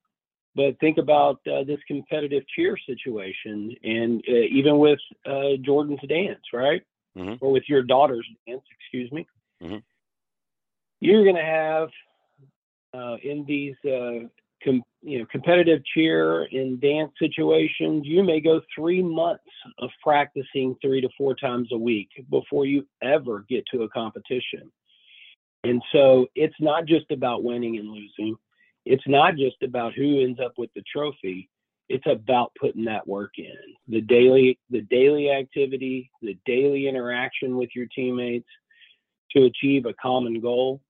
But 0.56 0.80
think 0.80 0.98
about 0.98 1.40
uh, 1.48 1.64
this 1.64 1.80
competitive 1.88 2.44
cheer 2.54 2.78
situation, 2.86 3.74
and 3.84 4.22
uh, 4.28 4.34
even 4.52 4.80
with 4.80 5.00
uh, 5.26 5.56
Jordan's 5.62 6.02
dance, 6.08 6.42
right? 6.54 6.82
Mm-hmm. 7.18 7.44
Or 7.44 7.52
with 7.52 7.64
your 7.68 7.84
daughter's 7.84 8.28
dance, 8.48 8.64
excuse 8.80 9.12
me. 9.12 9.28
Mm-hmm. 9.64 9.78
You're 11.00 11.24
going 11.24 11.36
to 11.36 11.42
have 11.42 11.90
uh, 12.94 13.16
in 13.24 13.46
these 13.46 13.76
uh, 13.86 14.28
com- 14.64 14.84
you 15.02 15.20
know 15.20 15.26
competitive 15.32 15.82
cheer 15.94 16.44
and 16.44 16.80
dance 16.82 17.12
situations, 17.20 18.04
you 18.06 18.24
may 18.24 18.40
go 18.40 18.62
three 18.76 19.02
months 19.02 19.44
of 19.80 19.90
practicing 20.04 20.76
three 20.82 21.02
to 21.02 21.10
four 21.18 21.36
times 21.36 21.70
a 21.72 21.78
week 21.78 22.10
before 22.30 22.66
you 22.66 22.86
ever 23.02 23.46
get 23.50 23.64
to 23.74 23.84
a 23.84 23.90
competition. 23.90 24.72
And 25.64 25.82
so 25.92 26.28
it's 26.36 26.56
not 26.60 26.86
just 26.86 27.12
about 27.12 27.44
winning 27.44 27.78
and 27.78 27.90
losing 27.90 28.36
it's 28.86 29.08
not 29.08 29.36
just 29.36 29.62
about 29.64 29.94
who 29.94 30.22
ends 30.22 30.40
up 30.40 30.54
with 30.58 30.70
the 30.76 30.84
trophy 30.92 31.50
it's 31.90 32.08
about 32.08 32.54
putting 32.60 32.86
that 32.86 33.08
work 33.08 33.34
in 33.38 33.56
the 33.88 34.02
daily 34.02 34.58
the 34.70 34.82
daily 34.82 35.30
activity 35.30 36.10
the 36.22 36.38
daily 36.46 36.88
interaction 36.88 37.58
with 37.58 37.70
your 37.76 37.88
teammates 37.94 38.48
to 39.32 39.46
achieve 39.46 39.86
a 39.86 39.94
common 39.94 40.40
goal 40.40 40.82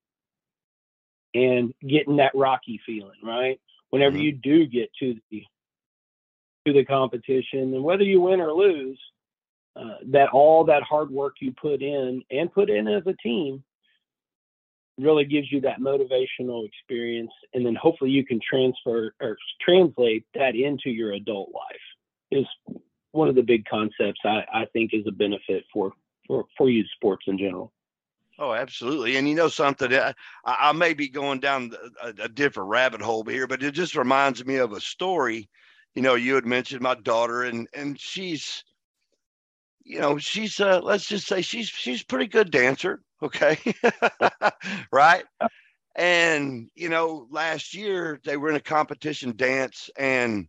and 1.34 1.74
getting 1.88 2.18
that 2.18 2.34
rocky 2.36 2.80
feeling 2.86 3.20
right 3.24 3.60
whenever 3.90 4.16
mm-hmm. 4.16 4.26
you 4.26 4.32
do 4.34 4.66
get 4.66 4.90
to 5.00 5.16
the 5.32 5.44
to 6.66 6.74
the 6.74 6.86
competition 6.86 7.74
and 7.74 7.84
whether 7.84 8.04
you 8.04 8.22
win 8.22 8.40
or 8.40 8.54
lose 8.54 9.00
uh, 9.76 9.96
that 10.06 10.30
all 10.30 10.66
that 10.66 10.84
hard 10.84 11.10
work 11.10 11.36
you 11.40 11.54
put 11.60 11.82
in 11.82 12.22
and 12.30 12.54
put 12.54 12.70
in 12.70 12.88
as 12.88 13.04
a 13.08 13.14
team 13.24 13.64
really 15.02 15.26
gives 15.26 15.52
you 15.52 15.62
that 15.62 15.80
motivational 15.80 16.66
experience 16.66 17.32
and 17.54 17.66
then 17.66 17.76
hopefully 17.76 18.12
you 18.12 18.26
can 18.26 18.40
transfer 18.48 19.14
or 19.22 19.38
translate 19.62 20.26
that 20.34 20.56
into 20.56 20.90
your 20.90 21.14
adult 21.14 21.50
life 21.54 21.82
is 22.32 22.46
one 23.12 23.28
of 23.28 23.36
the 23.36 23.42
big 23.42 23.66
concepts 23.66 24.20
I, 24.24 24.44
I 24.54 24.66
think 24.74 24.92
is 24.94 25.06
a 25.08 25.12
benefit 25.12 25.66
for, 25.74 25.92
for, 26.28 26.46
for 26.58 26.70
youth 26.70 26.88
sports 26.96 27.26
in 27.28 27.38
general. 27.38 27.74
Oh, 28.40 28.54
absolutely. 28.54 29.18
And 29.18 29.30
you 29.30 29.36
know 29.36 29.50
something, 29.50 29.94
I, 29.94 30.14
I 30.46 30.72
may 30.72 30.94
be 30.94 31.10
going 31.10 31.40
down 31.42 31.74
a, 32.02 32.08
a, 32.24 32.30
different 32.30 32.70
rabbit 32.70 33.02
hole 33.02 33.24
here, 33.24 33.46
but 33.46 33.62
it 33.62 33.74
just 33.74 33.96
reminds 33.96 34.44
me 34.44 34.56
of 34.56 34.72
a 34.72 34.82
story. 34.82 35.48
You 35.94 36.02
know, 36.02 36.16
you 36.16 36.34
had 36.36 36.46
mentioned 36.46 36.82
my 36.82 36.96
daughter, 36.96 37.44
and 37.44 37.68
and 37.76 38.00
she's, 38.00 38.64
you 39.84 40.00
know, 40.00 40.18
she's 40.18 40.60
uh, 40.60 40.82
let's 40.82 41.08
just 41.08 41.28
say 41.28 41.42
she's 41.42 41.70
she's 41.70 42.04
pretty 42.04 42.28
good 42.28 42.52
dancer. 42.52 43.02
Okay. 43.22 43.58
right. 44.92 45.24
And, 45.96 46.70
you 46.76 46.90
know, 46.90 47.28
last 47.30 47.74
year 47.74 48.20
they 48.24 48.38
were 48.38 48.50
in 48.50 48.56
a 48.56 48.62
competition 48.62 49.36
dance 49.36 49.90
and 49.98 50.48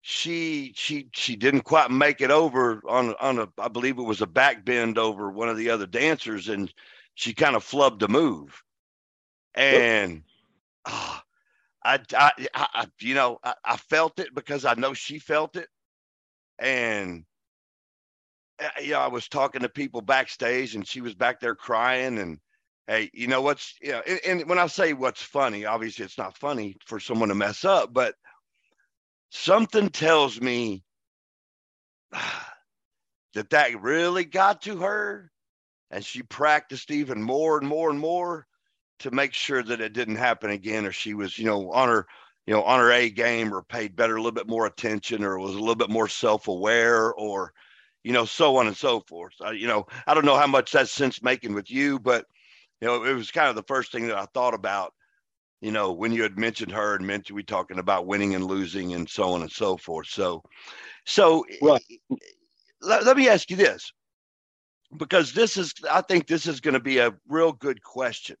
she 0.00 0.72
she 0.76 1.08
she 1.12 1.36
didn't 1.36 1.62
quite 1.62 1.90
make 1.90 2.20
it 2.20 2.30
over 2.30 2.82
on 2.88 3.14
on 3.20 3.38
a 3.38 3.48
I 3.58 3.68
believe 3.68 3.98
it 3.98 4.02
was 4.02 4.22
a 4.22 4.26
back 4.26 4.64
bend 4.64 4.96
over 4.96 5.30
one 5.30 5.48
of 5.48 5.56
the 5.56 5.70
other 5.70 5.86
dancers 5.86 6.48
and 6.48 6.72
she 7.14 7.34
kind 7.34 7.56
of 7.56 7.64
flubbed 7.64 8.02
a 8.02 8.08
move. 8.08 8.62
And 9.54 10.22
oh, 10.86 11.20
I, 11.84 12.00
I, 12.16 12.30
I, 12.54 12.86
you 13.00 13.14
know, 13.14 13.38
I, 13.42 13.54
I 13.64 13.76
felt 13.76 14.18
it 14.18 14.34
because 14.34 14.64
I 14.64 14.74
know 14.74 14.94
she 14.94 15.18
felt 15.18 15.56
it. 15.56 15.68
And 16.58 17.24
you 18.80 18.92
know, 18.92 19.00
I 19.00 19.08
was 19.08 19.28
talking 19.28 19.62
to 19.62 19.68
people 19.68 20.00
backstage, 20.00 20.74
and 20.74 20.86
she 20.86 21.00
was 21.00 21.14
back 21.14 21.40
there 21.40 21.54
crying. 21.54 22.18
And 22.18 22.38
hey, 22.86 23.10
you 23.12 23.26
know 23.26 23.42
what's 23.42 23.74
you 23.80 23.92
know, 23.92 24.02
and, 24.06 24.20
and 24.26 24.48
when 24.48 24.58
I 24.58 24.66
say 24.66 24.92
what's 24.92 25.22
funny, 25.22 25.64
obviously 25.64 26.04
it's 26.04 26.18
not 26.18 26.38
funny 26.38 26.76
for 26.86 27.00
someone 27.00 27.28
to 27.28 27.34
mess 27.34 27.64
up, 27.64 27.92
but 27.92 28.14
something 29.30 29.88
tells 29.88 30.40
me 30.40 30.82
that 33.34 33.50
that 33.50 33.80
really 33.80 34.24
got 34.24 34.62
to 34.62 34.78
her, 34.78 35.30
and 35.90 36.04
she 36.04 36.22
practiced 36.22 36.90
even 36.90 37.22
more 37.22 37.58
and 37.58 37.68
more 37.68 37.90
and 37.90 38.00
more 38.00 38.46
to 39.00 39.10
make 39.12 39.32
sure 39.32 39.62
that 39.62 39.80
it 39.80 39.92
didn't 39.92 40.16
happen 40.16 40.50
again, 40.50 40.84
or 40.84 40.92
she 40.92 41.14
was, 41.14 41.38
you 41.38 41.44
know, 41.44 41.70
on 41.72 41.88
her 41.88 42.06
you 42.48 42.54
know, 42.54 42.62
on 42.62 42.80
her 42.80 42.90
A 42.90 43.10
game 43.10 43.52
or 43.52 43.62
paid 43.62 43.94
better, 43.94 44.16
a 44.16 44.18
little 44.18 44.32
bit 44.32 44.48
more 44.48 44.64
attention 44.64 45.22
or 45.22 45.38
was 45.38 45.54
a 45.54 45.58
little 45.58 45.74
bit 45.74 45.90
more 45.90 46.08
self 46.08 46.48
aware 46.48 47.12
or, 47.12 47.52
you 48.04 48.12
know, 48.12 48.24
so 48.24 48.56
on 48.56 48.66
and 48.66 48.76
so 48.76 49.00
forth. 49.08 49.34
I, 49.42 49.52
you 49.52 49.66
know, 49.66 49.86
I 50.06 50.14
don't 50.14 50.24
know 50.24 50.36
how 50.36 50.46
much 50.46 50.72
that's 50.72 50.90
sense 50.90 51.22
making 51.22 51.54
with 51.54 51.70
you, 51.70 51.98
but, 51.98 52.26
you 52.80 52.88
know, 52.88 53.04
it 53.04 53.12
was 53.12 53.30
kind 53.30 53.48
of 53.48 53.56
the 53.56 53.62
first 53.64 53.92
thing 53.92 54.06
that 54.06 54.16
I 54.16 54.26
thought 54.34 54.54
about, 54.54 54.94
you 55.60 55.72
know, 55.72 55.92
when 55.92 56.12
you 56.12 56.22
had 56.22 56.38
mentioned 56.38 56.72
her 56.72 56.94
and 56.94 57.06
mentioned 57.06 57.36
we 57.36 57.42
talking 57.42 57.78
about 57.78 58.06
winning 58.06 58.34
and 58.34 58.44
losing 58.44 58.94
and 58.94 59.08
so 59.08 59.30
on 59.30 59.42
and 59.42 59.50
so 59.50 59.76
forth. 59.76 60.06
So, 60.08 60.42
so 61.04 61.44
well, 61.60 61.78
let, 62.80 63.04
let 63.04 63.16
me 63.16 63.28
ask 63.28 63.50
you 63.50 63.56
this 63.56 63.92
because 64.96 65.32
this 65.32 65.56
is, 65.56 65.74
I 65.90 66.00
think 66.00 66.26
this 66.26 66.46
is 66.46 66.60
going 66.60 66.74
to 66.74 66.80
be 66.80 66.98
a 66.98 67.14
real 67.28 67.52
good 67.52 67.82
question. 67.82 68.36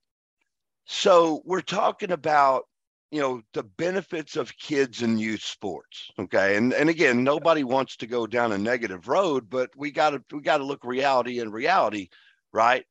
So 0.86 1.42
we're 1.44 1.60
talking 1.60 2.12
about 2.12 2.64
you 3.10 3.20
know 3.20 3.40
the 3.54 3.62
benefits 3.62 4.36
of 4.36 4.56
kids 4.58 5.02
and 5.02 5.20
youth 5.20 5.42
sports 5.42 6.10
okay? 6.18 6.56
And 6.56 6.72
and 6.72 6.88
again 6.90 7.24
nobody 7.24 7.64
wants 7.64 7.96
to 7.96 8.06
go 8.06 8.26
down 8.26 8.52
a 8.52 8.58
negative 8.58 9.08
road 9.08 9.48
but 9.48 9.70
we 9.76 9.90
got 9.90 10.10
to 10.10 10.22
we 10.32 10.40
got 10.40 10.58
to 10.58 10.64
look 10.64 10.84
reality 10.84 11.40
in 11.40 11.50
reality 11.50 12.08
right? 12.52 12.84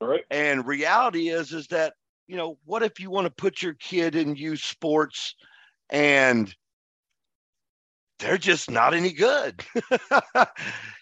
Right. 0.00 0.24
And 0.30 0.66
reality 0.66 1.28
is 1.28 1.52
is 1.52 1.66
that 1.68 1.94
you 2.26 2.36
know 2.36 2.58
what 2.64 2.82
if 2.82 3.00
you 3.00 3.10
want 3.10 3.26
to 3.26 3.30
put 3.30 3.62
your 3.62 3.74
kid 3.74 4.14
in 4.14 4.36
youth 4.36 4.62
sports 4.62 5.34
and 5.90 6.54
they're 8.18 8.38
just 8.38 8.70
not 8.70 8.94
any 8.94 9.12
good? 9.12 9.62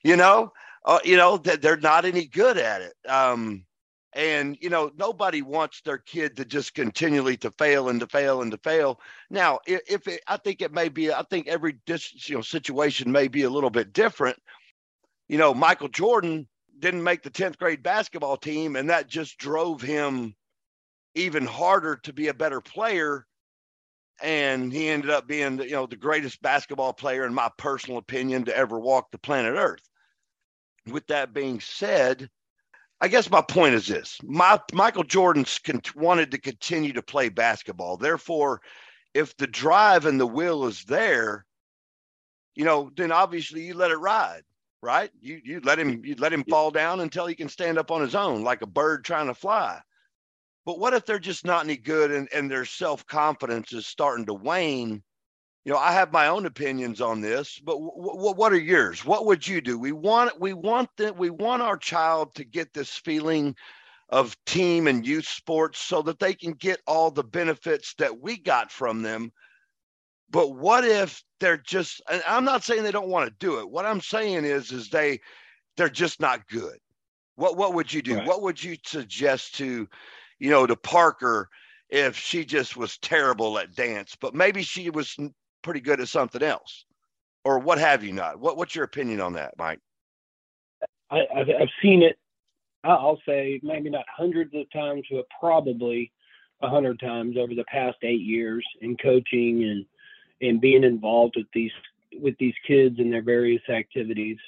You 0.03 0.17
know? 0.17 0.53
Uh, 0.87 0.99
you 1.05 1.17
know 1.17 1.37
that 1.37 1.61
they're 1.61 1.77
not 1.77 2.07
any 2.07 2.27
good 2.27 2.57
at 2.57 2.81
it. 2.81 2.95
Um 3.07 3.65
and 4.13 4.57
you 4.61 4.69
know 4.71 4.91
nobody 4.97 5.43
wants 5.43 5.81
their 5.83 5.99
kid 5.99 6.37
to 6.37 6.45
just 6.45 6.75
continually 6.75 7.37
to 7.37 7.51
fail 7.53 7.89
and 7.89 8.01
to 8.01 8.07
fail 8.07 8.43
and 8.43 8.51
to 8.51 8.59
fail. 8.59 9.01
Now 9.31 9.61
if 9.67 10.09
it, 10.09 10.23
i 10.27 10.37
think 10.37 10.63
it 10.63 10.73
may 10.73 10.89
be 10.89 11.13
i 11.13 11.23
think 11.23 11.49
every 11.49 11.77
dis, 11.87 12.29
you 12.29 12.37
know 12.37 12.43
situation 12.43 13.13
may 13.13 13.29
be 13.29 13.43
a 13.43 13.51
little 13.51 13.71
bit 13.71 13.93
different. 13.93 14.39
You 15.29 15.39
know 15.39 15.55
michael 15.55 15.89
jordan 15.89 16.49
didn't 16.79 17.05
make 17.05 17.23
the 17.23 17.31
10th 17.31 17.59
grade 17.59 17.83
basketball 17.83 18.37
team 18.37 18.75
and 18.75 18.91
that 18.91 19.07
just 19.07 19.39
drove 19.39 19.83
him 19.83 20.35
even 21.15 21.45
harder 21.45 21.97
to 21.97 22.13
be 22.13 22.29
a 22.29 22.35
better 22.35 22.61
player. 22.61 23.27
And 24.23 24.73
he 24.73 24.89
ended 24.89 25.11
up 25.11 25.27
being 25.27 25.61
you 25.61 25.71
know 25.71 25.87
the 25.87 25.97
greatest 25.97 26.43
basketball 26.43 26.93
player 26.93 27.25
in 27.25 27.33
my 27.33 27.51
personal 27.57 27.99
opinion 27.99 28.45
to 28.47 28.57
ever 28.57 28.79
walk 28.79 29.11
the 29.11 29.19
planet 29.19 29.55
earth. 29.57 29.89
With 30.87 31.07
that 31.07 31.33
being 31.33 31.61
said 31.61 32.29
I 33.01 33.09
guess 33.09 33.31
my 33.31 33.41
point 33.41 33.75
is 33.75 33.87
this: 33.87 34.19
my, 34.23 34.61
Michael 34.73 35.05
Jordan 35.05 35.47
wanted 35.97 36.31
to 36.33 36.39
continue 36.39 36.93
to 36.93 37.03
play 37.03 37.29
basketball. 37.29 37.97
Therefore, 37.97 38.61
if 39.15 39.37
the 39.37 39.47
drive 39.47 40.07
and 40.07 40.21
the 40.21 40.27
will 40.27 40.67
is 40.67 40.85
there, 40.85 41.47
you 42.55 42.65
know, 42.65 42.91
then 42.97 43.11
obviously 43.11 43.63
you 43.63 43.75
let 43.75 43.91
it 43.91 43.97
ride, 43.97 44.43
right? 44.83 45.11
You 45.21 45.41
you 45.43 45.61
let 45.61 45.79
him 45.79 46.05
you 46.05 46.15
let 46.17 46.33
him 46.33 46.45
fall 46.45 46.71
down 46.71 47.01
until 47.01 47.27
he 47.27 47.35
can 47.35 47.49
stand 47.49 47.79
up 47.79 47.91
on 47.91 48.03
his 48.03 48.15
own, 48.15 48.43
like 48.43 48.63
a 48.63 48.67
bird 48.67 49.05
trying 49.05 49.29
to 49.29 49.35
fly. 49.35 49.81
But 50.67 50.79
what 50.79 50.93
if 50.93 51.07
they're 51.07 51.19
just 51.19 51.47
not 51.47 51.65
any 51.65 51.77
good 51.77 52.11
and, 52.11 52.29
and 52.35 52.51
their 52.51 52.67
self 52.67 53.07
confidence 53.07 53.73
is 53.73 53.87
starting 53.87 54.27
to 54.27 54.35
wane? 54.35 55.03
You 55.65 55.73
know, 55.73 55.79
I 55.79 55.93
have 55.93 56.13
my 56.13 56.29
own 56.29 56.47
opinions 56.47 57.01
on 57.01 57.21
this, 57.21 57.59
but 57.61 57.75
w- 57.75 57.93
w- 57.97 58.35
what 58.35 58.53
are 58.53 58.59
yours? 58.59 59.05
What 59.05 59.27
would 59.27 59.47
you 59.47 59.61
do? 59.61 59.79
We 59.79 59.93
want 59.93 60.41
we 60.41 60.55
want 60.55 60.89
that 60.97 61.17
we 61.17 61.31
want 61.31 61.63
our 61.63 61.77
child 61.77 62.35
to 62.37 62.45
get 62.45 62.73
this 62.73 62.97
feeling 62.97 63.55
of 64.09 64.37
team 64.47 64.87
and 64.87 65.07
youth 65.07 65.27
sports 65.27 65.79
so 65.81 66.03
that 66.03 66.19
they 66.19 66.35
can 66.35 66.53
get 66.53 66.81
all 66.87 67.11
the 67.11 67.25
benefits 67.25 67.95
that 67.95 68.21
we 68.21 68.39
got 68.39 68.73
from 68.73 69.03
them. 69.03 69.33
But 70.31 70.57
what 70.57 70.85
if 70.85 71.23
they're 71.41 71.59
just 71.59 72.01
I'm 72.27 72.45
not 72.45 72.65
saying 72.65 72.83
they 72.83 72.93
don't 72.93 73.09
want 73.09 73.29
to 73.29 73.37
do 73.47 73.59
it. 73.61 73.69
What 73.71 73.87
I'm 73.87 74.01
saying 74.01 74.45
is 74.45 74.73
is 74.73 74.89
they 74.89 75.21
they're 75.77 75.89
just 75.91 76.21
not 76.21 76.47
good. 76.49 76.79
What 77.37 77.57
what 77.57 77.75
would 77.75 77.93
you 77.93 78.03
do? 78.03 78.17
Right. 78.17 78.27
What 78.27 78.43
would 78.43 78.63
you 78.63 78.77
suggest 78.87 79.57
to, 79.57 79.89
you 80.39 80.51
know, 80.51 80.67
to 80.67 80.77
Parker 80.77 81.49
if 81.91 82.17
she 82.17 82.45
just 82.45 82.77
was 82.77 82.99
terrible 82.99 83.59
at 83.59 83.75
dance, 83.75 84.17
but 84.21 84.35
maybe 84.35 84.63
she 84.63 84.91
was 84.91 85.17
pretty 85.63 85.81
good 85.81 86.01
at 86.01 86.09
something 86.09 86.43
else, 86.43 86.85
or 87.45 87.59
what 87.59 87.79
have 87.79 88.05
you 88.05 88.13
not? 88.13 88.39
What 88.39 88.57
what's 88.57 88.75
your 88.75 88.85
opinion 88.85 89.21
on 89.21 89.35
that, 89.35 89.55
Mike? 89.59 89.81
I, 91.11 91.25
have 91.35 91.49
I've 91.49 91.69
seen 91.83 92.03
it. 92.03 92.17
I'll 92.85 93.21
say 93.27 93.61
maybe 93.63 93.91
not 93.91 94.05
hundreds 94.17 94.55
of 94.55 94.71
times, 94.73 95.05
but 95.11 95.27
probably 95.39 96.13
a 96.63 96.69
hundred 96.69 97.01
times 97.01 97.37
over 97.39 97.55
the 97.55 97.65
past 97.65 97.99
eight 98.03 98.21
years 98.21 98.65
in 98.81 98.97
coaching 98.97 99.65
and 99.65 99.87
and 100.41 100.61
being 100.61 100.85
involved 100.85 101.35
with 101.37 101.47
these 101.53 101.73
with 102.19 102.37
these 102.39 102.55
kids 102.67 102.99
and 102.99 103.13
their 103.13 103.23
various 103.23 103.63
activities 103.69 104.39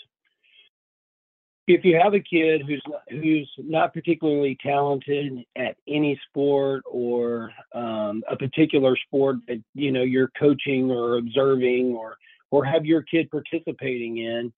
if 1.68 1.85
you 1.85 1.98
have 2.03 2.14
a 2.14 2.20
kid 2.20 2.62
who's 2.66 2.83
not, 2.88 3.03
who's 3.09 3.51
not 3.59 3.94
particularly 3.94 4.59
talented 4.61 5.44
at 5.57 5.77
any 5.87 6.20
sport 6.29 6.83
or 6.90 7.53
um, 7.75 8.22
a 8.29 8.37
particular 8.37 8.96
sport 8.96 9.37
that 9.46 9.62
you 9.75 9.92
know 9.92 10.03
you're 10.03 10.31
coaching 10.38 10.90
or 10.90 11.18
observing 11.18 11.94
or 11.94 12.16
or 12.51 12.64
have 12.64 12.85
your 12.85 13.03
kid 13.03 13.31
participating 13.31 14.18
in, 14.18 14.53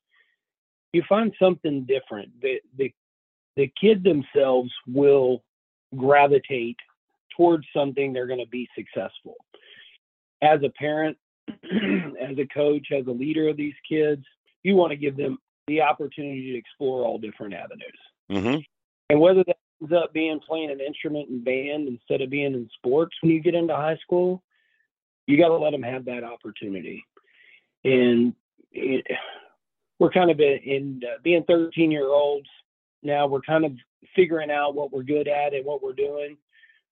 you 0.92 1.02
find 1.08 1.32
something 1.38 1.84
different. 1.84 2.30
The 2.40 2.60
the 2.78 2.92
the 3.56 3.70
kid 3.80 4.02
themselves 4.02 4.70
will 4.86 5.44
gravitate 5.94 6.78
towards 7.36 7.66
something 7.74 8.12
they're 8.12 8.26
going 8.26 8.40
to 8.40 8.48
be 8.48 8.68
successful. 8.74 9.36
As 10.42 10.60
a 10.64 10.70
parent, 10.70 11.16
as 11.48 12.38
a 12.38 12.46
coach, 12.52 12.88
as 12.92 13.06
a 13.06 13.12
leader 13.12 13.48
of 13.48 13.56
these 13.56 13.74
kids, 13.88 14.24
you 14.62 14.74
want 14.74 14.90
to 14.90 14.96
give 14.96 15.16
them 15.16 15.38
the 15.66 15.80
opportunity 15.80 16.52
to 16.52 16.58
explore 16.58 17.04
all 17.04 17.18
different 17.18 17.54
avenues. 17.54 17.98
Mm-hmm. 18.30 18.60
And 19.10 19.20
whether 19.20 19.44
that 19.44 19.56
ends 19.80 19.92
up 19.92 20.12
being 20.12 20.40
playing 20.46 20.70
an 20.70 20.80
instrument 20.80 21.28
in 21.28 21.42
band 21.42 21.88
instead 21.88 22.20
of 22.20 22.30
being 22.30 22.54
in 22.54 22.68
sports 22.76 23.14
when 23.20 23.32
you 23.32 23.40
get 23.40 23.54
into 23.54 23.74
high 23.74 23.98
school, 24.02 24.42
you 25.26 25.38
got 25.38 25.48
to 25.48 25.56
let 25.56 25.70
them 25.70 25.82
have 25.82 26.04
that 26.06 26.24
opportunity. 26.24 27.04
And 27.84 28.34
it, 28.72 29.06
we're 29.98 30.10
kind 30.10 30.30
of 30.30 30.40
in, 30.40 31.02
uh, 31.04 31.18
being 31.22 31.44
13 31.44 31.90
year 31.90 32.08
olds 32.08 32.48
now, 33.02 33.26
we're 33.26 33.42
kind 33.42 33.66
of 33.66 33.72
figuring 34.16 34.50
out 34.50 34.74
what 34.74 34.90
we're 34.90 35.02
good 35.02 35.28
at 35.28 35.52
and 35.52 35.64
what 35.64 35.82
we're 35.82 35.92
doing. 35.92 36.36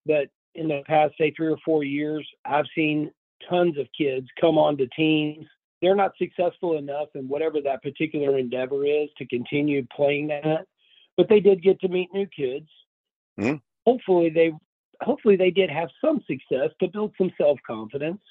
But 0.05 0.29
in 0.53 0.67
the 0.67 0.83
past, 0.85 1.15
say, 1.17 1.33
three 1.35 1.47
or 1.47 1.57
four 1.65 1.83
years, 1.83 2.27
I've 2.45 2.65
seen 2.75 3.11
tons 3.49 3.77
of 3.77 3.87
kids 3.97 4.27
come 4.39 4.57
on 4.57 4.77
to 4.77 4.87
teams 4.95 5.45
they're 5.83 5.95
not 5.95 6.13
successful 6.17 6.77
enough 6.77 7.09
in 7.13 7.27
whatever 7.27 7.59
that 7.61 7.83
particular 7.83 8.37
endeavor 8.37 8.85
is 8.85 9.09
to 9.17 9.25
continue 9.27 9.85
playing 9.95 10.27
that. 10.27 10.65
But 11.17 11.27
they 11.29 11.41
did 11.41 11.61
get 11.61 11.79
to 11.81 11.89
meet 11.89 12.09
new 12.13 12.25
kids. 12.25 12.69
Mm-hmm. 13.39 13.57
Hopefully 13.85 14.29
they 14.29 14.53
hopefully 15.01 15.35
they 15.35 15.51
did 15.51 15.69
have 15.69 15.89
some 16.03 16.23
success 16.25 16.69
to 16.79 16.87
build 16.87 17.13
some 17.17 17.31
self 17.37 17.59
confidence 17.67 18.21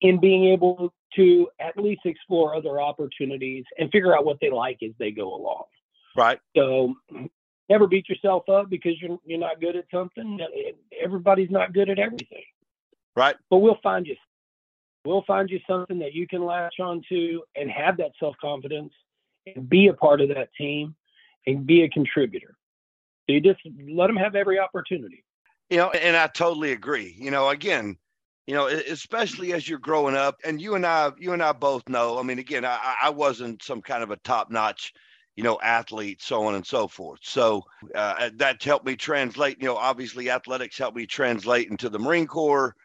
in 0.00 0.20
being 0.20 0.44
able 0.44 0.94
to 1.16 1.48
at 1.58 1.76
least 1.76 2.02
explore 2.04 2.54
other 2.54 2.80
opportunities 2.80 3.64
and 3.78 3.90
figure 3.90 4.16
out 4.16 4.24
what 4.24 4.38
they 4.40 4.50
like 4.50 4.78
as 4.84 4.92
they 4.98 5.10
go 5.10 5.34
along. 5.34 5.64
Right. 6.16 6.38
So 6.56 6.94
never 7.68 7.88
beat 7.88 8.08
yourself 8.08 8.48
up 8.48 8.70
because 8.70 8.92
you're 9.02 9.18
you're 9.24 9.40
not 9.40 9.60
good 9.60 9.74
at 9.74 9.86
something. 9.92 10.38
Everybody's 11.02 11.50
not 11.50 11.72
good 11.72 11.90
at 11.90 11.98
everything. 11.98 12.44
Right. 13.16 13.34
But 13.50 13.58
we'll 13.58 13.80
find 13.82 14.06
you 14.06 14.14
We'll 15.08 15.24
find 15.26 15.48
you 15.48 15.58
something 15.66 15.98
that 16.00 16.12
you 16.12 16.28
can 16.28 16.44
latch 16.44 16.74
onto 16.80 17.40
and 17.56 17.70
have 17.70 17.96
that 17.96 18.10
self 18.20 18.36
confidence 18.38 18.92
and 19.46 19.66
be 19.66 19.86
a 19.86 19.94
part 19.94 20.20
of 20.20 20.28
that 20.28 20.50
team 20.52 20.94
and 21.46 21.66
be 21.66 21.82
a 21.84 21.88
contributor. 21.88 22.58
So 23.26 23.32
you 23.32 23.40
just 23.40 23.60
let 23.88 24.08
them 24.08 24.16
have 24.16 24.34
every 24.34 24.58
opportunity. 24.58 25.24
You 25.70 25.78
know, 25.78 25.90
and 25.92 26.14
I 26.14 26.26
totally 26.26 26.72
agree. 26.72 27.16
You 27.18 27.30
know, 27.30 27.48
again, 27.48 27.96
you 28.46 28.52
know, 28.52 28.66
especially 28.66 29.54
as 29.54 29.66
you're 29.66 29.78
growing 29.78 30.14
up, 30.14 30.40
and 30.44 30.60
you 30.60 30.74
and 30.74 30.84
I, 30.84 31.12
you 31.18 31.32
and 31.32 31.42
I 31.42 31.52
both 31.52 31.88
know. 31.88 32.18
I 32.18 32.22
mean, 32.22 32.38
again, 32.38 32.66
I, 32.66 32.96
I 33.04 33.08
wasn't 33.08 33.62
some 33.62 33.80
kind 33.80 34.02
of 34.02 34.10
a 34.10 34.16
top 34.16 34.50
notch, 34.50 34.92
you 35.36 35.42
know, 35.42 35.58
athlete, 35.62 36.20
so 36.20 36.44
on 36.44 36.54
and 36.54 36.66
so 36.66 36.86
forth. 36.86 37.20
So 37.22 37.62
uh, 37.94 38.28
that 38.34 38.62
helped 38.62 38.84
me 38.84 38.94
translate. 38.94 39.56
You 39.58 39.68
know, 39.68 39.76
obviously, 39.76 40.28
athletics 40.28 40.76
helped 40.76 40.98
me 40.98 41.06
translate 41.06 41.70
into 41.70 41.88
the 41.88 41.98
Marine 41.98 42.26
Corps 42.26 42.76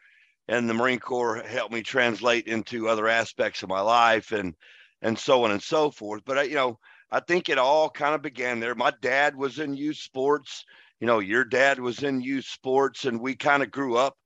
and 0.48 0.68
the 0.68 0.74
Marine 0.74 0.98
Corps 0.98 1.42
helped 1.42 1.72
me 1.72 1.82
translate 1.82 2.46
into 2.46 2.88
other 2.88 3.08
aspects 3.08 3.62
of 3.62 3.68
my 3.68 3.80
life 3.80 4.32
and 4.32 4.54
and 5.02 5.18
so 5.18 5.44
on 5.44 5.50
and 5.50 5.62
so 5.62 5.90
forth. 5.90 6.22
But 6.24 6.38
I, 6.38 6.42
you 6.44 6.54
know, 6.54 6.78
I 7.10 7.20
think 7.20 7.48
it 7.48 7.58
all 7.58 7.90
kind 7.90 8.14
of 8.14 8.22
began 8.22 8.58
there. 8.58 8.74
My 8.74 8.92
dad 9.02 9.36
was 9.36 9.58
in 9.58 9.74
youth 9.74 9.98
sports. 9.98 10.64
You 11.00 11.06
know, 11.06 11.18
your 11.18 11.44
dad 11.44 11.78
was 11.78 12.02
in 12.02 12.20
youth 12.20 12.46
sports, 12.46 13.04
and 13.04 13.20
we 13.20 13.34
kind 13.36 13.62
of 13.62 13.70
grew 13.70 13.96
up 13.96 14.16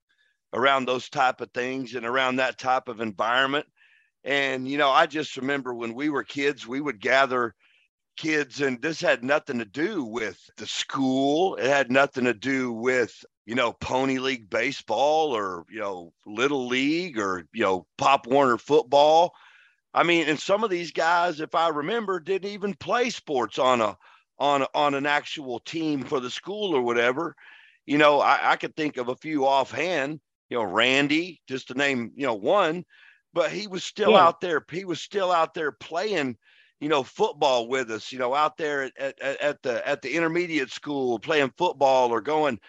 around 0.53 0.85
those 0.85 1.09
type 1.09 1.41
of 1.41 1.51
things 1.51 1.95
and 1.95 2.05
around 2.05 2.37
that 2.37 2.57
type 2.57 2.87
of 2.87 3.01
environment. 3.01 3.65
And, 4.23 4.67
you 4.67 4.77
know, 4.77 4.89
I 4.89 5.05
just 5.05 5.37
remember 5.37 5.73
when 5.73 5.93
we 5.93 6.09
were 6.09 6.23
kids, 6.23 6.67
we 6.67 6.81
would 6.81 6.99
gather 6.99 7.53
kids, 8.17 8.61
and 8.61 8.81
this 8.81 9.01
had 9.01 9.23
nothing 9.23 9.59
to 9.59 9.65
do 9.65 10.03
with 10.03 10.39
the 10.57 10.67
school. 10.67 11.55
It 11.55 11.67
had 11.67 11.91
nothing 11.91 12.25
to 12.25 12.33
do 12.33 12.71
with, 12.71 13.13
you 13.49 13.55
know, 13.55 13.73
Pony 13.73 14.19
League 14.19 14.47
baseball 14.47 15.35
or, 15.35 15.65
you 15.71 15.79
know, 15.79 16.13
Little 16.27 16.67
League 16.67 17.17
or, 17.17 17.47
you 17.51 17.63
know, 17.63 17.87
Pop 17.97 18.27
Warner 18.27 18.59
football. 18.59 19.33
I 19.91 20.03
mean, 20.03 20.27
and 20.29 20.39
some 20.39 20.63
of 20.63 20.69
these 20.69 20.91
guys, 20.91 21.39
if 21.39 21.55
I 21.55 21.69
remember, 21.69 22.19
didn't 22.19 22.51
even 22.51 22.75
play 22.75 23.09
sports 23.09 23.57
on 23.57 23.81
a 23.81 23.97
on 24.37 24.67
on 24.75 24.93
an 24.93 25.07
actual 25.07 25.61
team 25.61 26.03
for 26.03 26.19
the 26.19 26.29
school 26.29 26.75
or 26.75 26.83
whatever. 26.83 27.35
You 27.87 27.97
know, 27.97 28.21
I, 28.21 28.51
I 28.51 28.55
could 28.55 28.75
think 28.75 28.97
of 28.97 29.09
a 29.09 29.15
few 29.15 29.47
offhand. 29.47 30.19
You 30.51 30.57
know, 30.57 30.63
Randy, 30.65 31.41
just 31.47 31.69
to 31.69 31.73
name 31.73 32.11
you 32.15 32.27
know 32.27 32.35
one, 32.35 32.85
but 33.33 33.51
he 33.51 33.65
was 33.65 33.83
still 33.83 34.11
yeah. 34.11 34.27
out 34.27 34.41
there. 34.41 34.63
He 34.69 34.85
was 34.85 35.01
still 35.01 35.31
out 35.31 35.55
there 35.55 35.71
playing 35.71 36.37
you 36.79 36.87
know, 36.87 37.03
football 37.03 37.67
with 37.67 37.91
us, 37.91 38.11
you 38.11 38.19
know, 38.19 38.33
out 38.33 38.55
there 38.57 38.83
at, 38.83 39.19
at, 39.19 39.41
at 39.41 39.61
the 39.63 39.85
at 39.87 40.01
the 40.01 40.13
intermediate 40.13 40.71
school 40.71 41.19
playing 41.19 41.51
football 41.57 42.09
or 42.09 42.21
going 42.21 42.59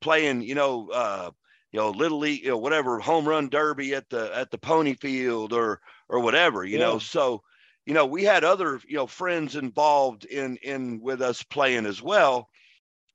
playing, 0.00 0.42
you 0.42 0.54
know, 0.54 0.88
uh, 0.90 1.30
you 1.72 1.78
know, 1.78 1.90
little 1.90 2.18
league, 2.18 2.42
you 2.42 2.50
know, 2.50 2.58
whatever 2.58 2.98
home 2.98 3.28
run 3.28 3.48
derby 3.48 3.94
at 3.94 4.08
the 4.10 4.36
at 4.36 4.50
the 4.50 4.58
pony 4.58 4.94
field 4.94 5.52
or 5.52 5.80
or 6.08 6.20
whatever, 6.20 6.64
you 6.64 6.78
yeah. 6.78 6.86
know. 6.86 6.98
So, 6.98 7.42
you 7.86 7.94
know, 7.94 8.06
we 8.06 8.24
had 8.24 8.44
other, 8.44 8.80
you 8.86 8.96
know, 8.96 9.06
friends 9.06 9.56
involved 9.56 10.24
in 10.24 10.56
in 10.62 11.00
with 11.00 11.22
us 11.22 11.42
playing 11.42 11.86
as 11.86 12.02
well. 12.02 12.48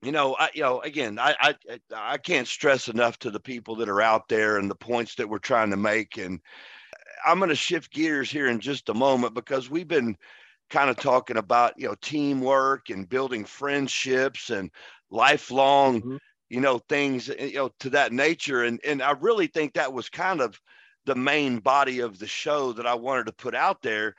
You 0.02 0.12
know, 0.12 0.36
I 0.40 0.50
you 0.54 0.62
know, 0.62 0.82
again, 0.82 1.20
I 1.20 1.36
I 1.40 1.56
I 1.94 2.18
can't 2.18 2.48
stress 2.48 2.88
enough 2.88 3.20
to 3.20 3.32
the 3.32 3.40
people 3.40 3.76
that 3.78 3.90
are 3.90 4.02
out 4.02 4.30
there 4.30 4.58
and 4.58 4.70
the 4.70 4.76
points 4.76 5.16
that 5.16 5.30
we're 5.30 5.40
trying 5.40 5.72
to 5.72 5.78
make 5.78 6.18
and 6.18 6.40
I'm 7.26 7.40
going 7.40 7.50
to 7.50 7.56
shift 7.56 7.92
gears 7.92 8.30
here 8.30 8.48
in 8.48 8.60
just 8.60 8.90
a 8.90 8.94
moment 8.94 9.34
because 9.34 9.70
we've 9.70 9.88
been 9.88 10.16
kind 10.70 10.90
of 10.90 10.98
talking 10.98 11.38
about 11.38 11.74
you 11.78 11.88
know 11.88 11.96
teamwork 12.02 12.90
and 12.90 13.10
building 13.10 13.46
friendships 13.46 14.50
and 14.50 14.72
lifelong 15.10 16.02
mm-hmm. 16.02 16.18
You 16.50 16.60
know 16.60 16.80
things 16.90 17.30
eh, 17.30 17.46
you 17.46 17.56
know 17.56 17.72
to 17.80 17.90
that 17.92 18.14
nature 18.14 18.64
and 18.64 18.80
and 18.86 19.02
I 19.02 19.12
really 19.12 19.48
think 19.48 19.74
that 19.74 19.94
was 19.94 20.10
kind 20.10 20.42
of 20.42 20.60
the 21.06 21.16
main 21.16 21.60
body 21.60 22.00
of 22.00 22.18
the 22.18 22.28
show 22.28 22.74
that 22.74 22.88
I 22.88 22.96
wanted 22.96 23.28
to 23.28 23.34
put 23.34 23.56
out 23.56 23.82
there 23.82 24.16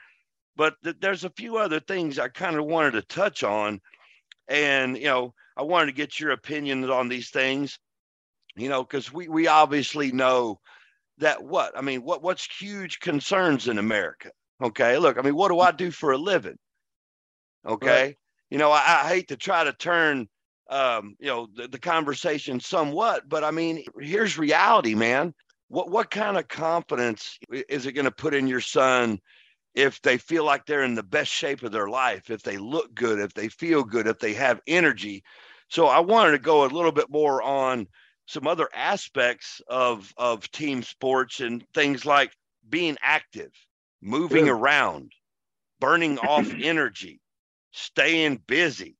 but 0.57 0.75
th- 0.83 0.97
there's 1.01 1.25
a 1.25 1.31
few 1.31 1.57
other 1.57 1.81
things 1.81 2.19
I 2.19 2.29
kind 2.29 2.57
of 2.57 2.65
wanted 2.67 2.93
to 2.93 3.03
touch 3.03 3.43
on 3.43 3.81
and 4.49 4.97
you 4.97 5.07
know 5.07 5.35
I 5.57 5.62
wanted 5.62 5.87
to 5.87 5.93
get 5.93 6.21
your 6.21 6.33
opinions 6.33 6.89
on 6.89 7.09
these 7.09 7.31
things 7.31 7.79
you 8.57 8.69
know 8.69 8.85
cuz 8.85 9.12
we 9.12 9.29
we 9.29 9.47
obviously 9.47 10.12
know 10.12 10.61
that 11.19 11.43
what 11.43 11.77
I 11.77 11.81
mean 11.81 12.03
what 12.03 12.23
what's 12.23 12.47
huge 12.59 13.01
concerns 13.01 13.69
in 13.69 13.79
America 13.79 14.31
Okay. 14.62 14.97
Look, 14.99 15.19
I 15.19 15.23
mean, 15.23 15.35
what 15.35 15.49
do 15.49 15.61
I 15.61 15.73
do 15.73 15.91
for 15.91 16.12
a 16.12 16.19
living? 16.19 16.57
Okay. 17.67 18.03
Right. 18.03 18.17
You 18.51 18.59
know, 18.59 18.71
I, 18.71 19.03
I, 19.05 19.09
hate 19.09 19.29
to 19.29 19.37
try 19.37 19.65
to 19.65 19.73
turn, 19.73 20.29
um, 20.68 21.16
you 21.18 21.29
know, 21.29 21.48
the, 21.55 21.68
the 21.68 21.79
conversation 21.79 22.61
somewhat, 22.61 23.29
but 23.29 23.44
I 23.44 23.50
mean, 23.50 23.85
here's 24.00 24.38
reality, 24.38 24.94
man. 24.94 25.35
What, 25.68 25.90
what 25.90 26.11
kind 26.11 26.37
of 26.37 26.48
confidence 26.48 27.38
is 27.50 27.87
it 27.87 27.92
going 27.92 28.05
to 28.05 28.11
put 28.11 28.35
in 28.35 28.46
your 28.46 28.61
son 28.61 29.18
if 29.74 30.00
they 30.02 30.16
feel 30.16 30.44
like 30.44 30.64
they're 30.64 30.85
in 30.85 30.94
the 30.94 31.02
best 31.02 31.31
shape 31.31 31.62
of 31.62 31.72
their 31.72 31.88
life, 31.88 32.31
if 32.31 32.42
they 32.42 32.57
look 32.57 32.94
good, 32.94 33.18
if 33.18 33.35
they 33.35 33.48
feel 33.48 33.85
good, 33.85 34.07
if 34.07 34.18
they 34.18 34.35
have 34.35 34.61
energy? 34.66 35.22
So 35.68 35.87
I 35.87 36.00
wanted 36.00 36.33
to 36.33 36.38
go 36.38 36.64
a 36.64 36.66
little 36.66 36.92
bit 36.92 37.11
more 37.11 37.42
on 37.42 37.87
some 38.26 38.46
other 38.46 38.68
aspects 38.72 39.61
of, 39.68 40.12
of 40.16 40.50
team 40.50 40.83
sports 40.83 41.40
and 41.40 41.64
things 41.74 42.05
like 42.05 42.33
being 42.68 42.96
active 43.02 43.50
moving 44.02 44.48
around, 44.48 45.12
burning 45.81 46.18
off 46.18 46.52
energy, 46.61 47.20
staying 47.72 48.42
busy, 48.46 48.96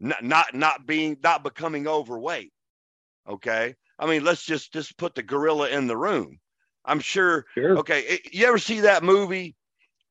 not, 0.00 0.22
not 0.22 0.54
not 0.54 0.86
being 0.86 1.16
not 1.22 1.42
becoming 1.42 1.86
overweight. 1.86 2.52
Okay. 3.28 3.74
I 3.98 4.06
mean, 4.06 4.24
let's 4.24 4.44
just 4.44 4.72
just 4.72 4.96
put 4.96 5.14
the 5.14 5.22
gorilla 5.22 5.68
in 5.68 5.86
the 5.86 5.96
room. 5.96 6.38
I'm 6.84 7.00
sure. 7.00 7.44
sure. 7.54 7.78
Okay. 7.78 8.20
You 8.32 8.46
ever 8.46 8.58
see 8.58 8.80
that 8.80 9.02
movie 9.02 9.56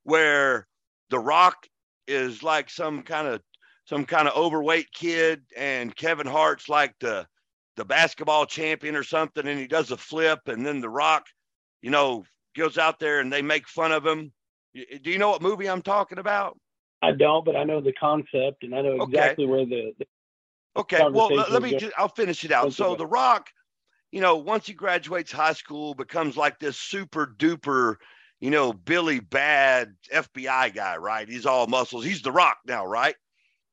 where 0.03 0.67
The 1.09 1.19
Rock 1.19 1.67
is 2.07 2.43
like 2.43 2.69
some 2.69 3.01
kind 3.01 3.27
of 3.27 3.41
some 3.85 4.05
kind 4.05 4.27
of 4.27 4.35
overweight 4.35 4.91
kid 4.93 5.41
and 5.55 5.95
Kevin 5.95 6.27
Hart's 6.27 6.69
like 6.69 6.93
the 6.99 7.25
the 7.77 7.85
basketball 7.85 8.45
champion 8.45 8.95
or 8.95 9.03
something 9.03 9.47
and 9.47 9.59
he 9.59 9.67
does 9.67 9.91
a 9.91 9.97
flip 9.97 10.39
and 10.47 10.65
then 10.65 10.81
The 10.81 10.89
Rock, 10.89 11.25
you 11.81 11.91
know, 11.91 12.25
goes 12.55 12.77
out 12.77 12.99
there 12.99 13.19
and 13.19 13.31
they 13.31 13.41
make 13.41 13.67
fun 13.67 13.91
of 13.91 14.05
him. 14.05 14.31
Do 14.75 15.11
you 15.11 15.17
know 15.17 15.29
what 15.29 15.41
movie 15.41 15.69
I'm 15.69 15.81
talking 15.81 16.17
about? 16.19 16.57
I 17.01 17.11
don't, 17.11 17.45
but 17.45 17.55
I 17.55 17.63
know 17.63 17.79
the 17.79 17.93
concept 17.93 18.63
and 18.63 18.73
I 18.73 18.81
know 18.81 19.03
exactly 19.03 19.45
okay. 19.45 19.51
where 19.51 19.65
the, 19.65 19.93
the 19.99 20.05
Okay, 20.77 21.01
well, 21.09 21.33
let, 21.33 21.63
me. 21.63 21.75
Just, 21.75 21.93
I'll 21.97 22.07
finish 22.07 22.43
it 22.43 22.51
out. 22.51 22.71
So, 22.71 22.95
The 22.95 23.05
Rock, 23.05 23.49
you 24.11 24.21
know, 24.21 24.35
once 24.37 24.67
he 24.67 24.73
graduates 24.73 25.31
high 25.31 25.53
school, 25.53 25.95
becomes 25.95 26.37
like 26.37 26.59
this 26.59 26.77
super 26.77 27.33
duper, 27.37 27.95
you 28.39 28.51
know, 28.51 28.73
Billy 28.73 29.19
Bad 29.19 29.95
FBI 30.13 30.75
guy, 30.75 30.97
right? 30.97 31.27
He's 31.27 31.47
all 31.47 31.65
muscles. 31.65 32.05
He's 32.05 32.21
The 32.21 32.31
Rock 32.31 32.59
now, 32.67 32.85
right? 32.85 33.15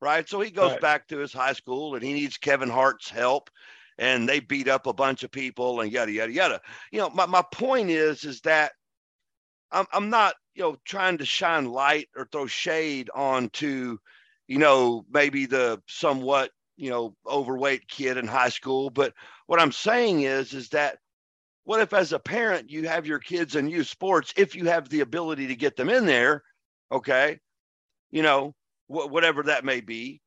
Right. 0.01 0.27
So 0.29 0.41
he 0.41 0.51
goes 0.51 0.73
right. 0.73 0.81
back 0.81 1.09
to 1.09 1.19
his 1.19 1.33
high 1.33 1.53
school 1.53 1.95
and 1.95 2.03
he 2.03 2.15
needs 2.15 2.39
Kevin 2.39 2.71
Hart's 2.71 3.11
help, 3.11 3.51
and 3.99 4.27
they 4.27 4.41
beat 4.41 4.69
up 4.69 4.87
a 4.87 4.93
bunch 4.95 5.25
of 5.25 5.31
people 5.31 5.83
and 5.83 5.93
yada 5.93 6.13
yada 6.13 6.33
yada. 6.33 6.61
You 6.91 7.01
know, 7.01 7.11
my 7.11 7.27
my 7.27 7.43
point 7.53 7.91
is 7.91 8.25
is 8.25 8.41
that 8.43 8.73
I'm 9.71 9.87
I'm 9.93 10.09
not 10.09 10.35
you 10.55 10.63
know 10.63 10.77
trying 10.85 11.19
to 11.19 11.25
shine 11.27 11.67
light 11.67 12.09
or 12.17 12.27
throw 12.31 12.47
shade 12.47 13.11
onto 13.15 13.99
you 14.49 14.59
know 14.59 15.05
maybe 15.11 15.47
the 15.47 15.83
somewhat 15.89 16.51
you 16.77 16.91
know 16.91 17.17
overweight 17.27 17.89
kid 17.89 18.17
in 18.19 18.27
high 18.27 18.49
school. 18.51 18.91
But 18.91 19.15
what 19.47 19.61
i'm 19.61 19.73
saying 19.73 20.23
is 20.23 20.55
is 20.55 20.69
that 20.71 20.99
what 21.65 21.81
if 21.81 21.93
as 21.93 22.13
a 22.13 22.19
parent 22.19 22.71
you 22.71 22.89
have 22.89 23.07
your 23.07 23.19
kids 23.19 23.57
in 23.57 23.69
youth 23.69 23.89
sports 23.89 24.33
if 24.37 24.55
you 24.55 24.67
have 24.67 24.89
the 24.89 25.01
ability 25.01 25.49
to 25.49 25.57
get 25.57 25.77
them 25.77 25.91
in 25.91 26.07
there 26.07 26.43
okay 26.93 27.39
you 28.11 28.23
know 28.23 28.55
wh- 28.89 29.11
whatever 29.11 29.45
that 29.45 29.65
may 29.65 29.81
be 29.81 30.21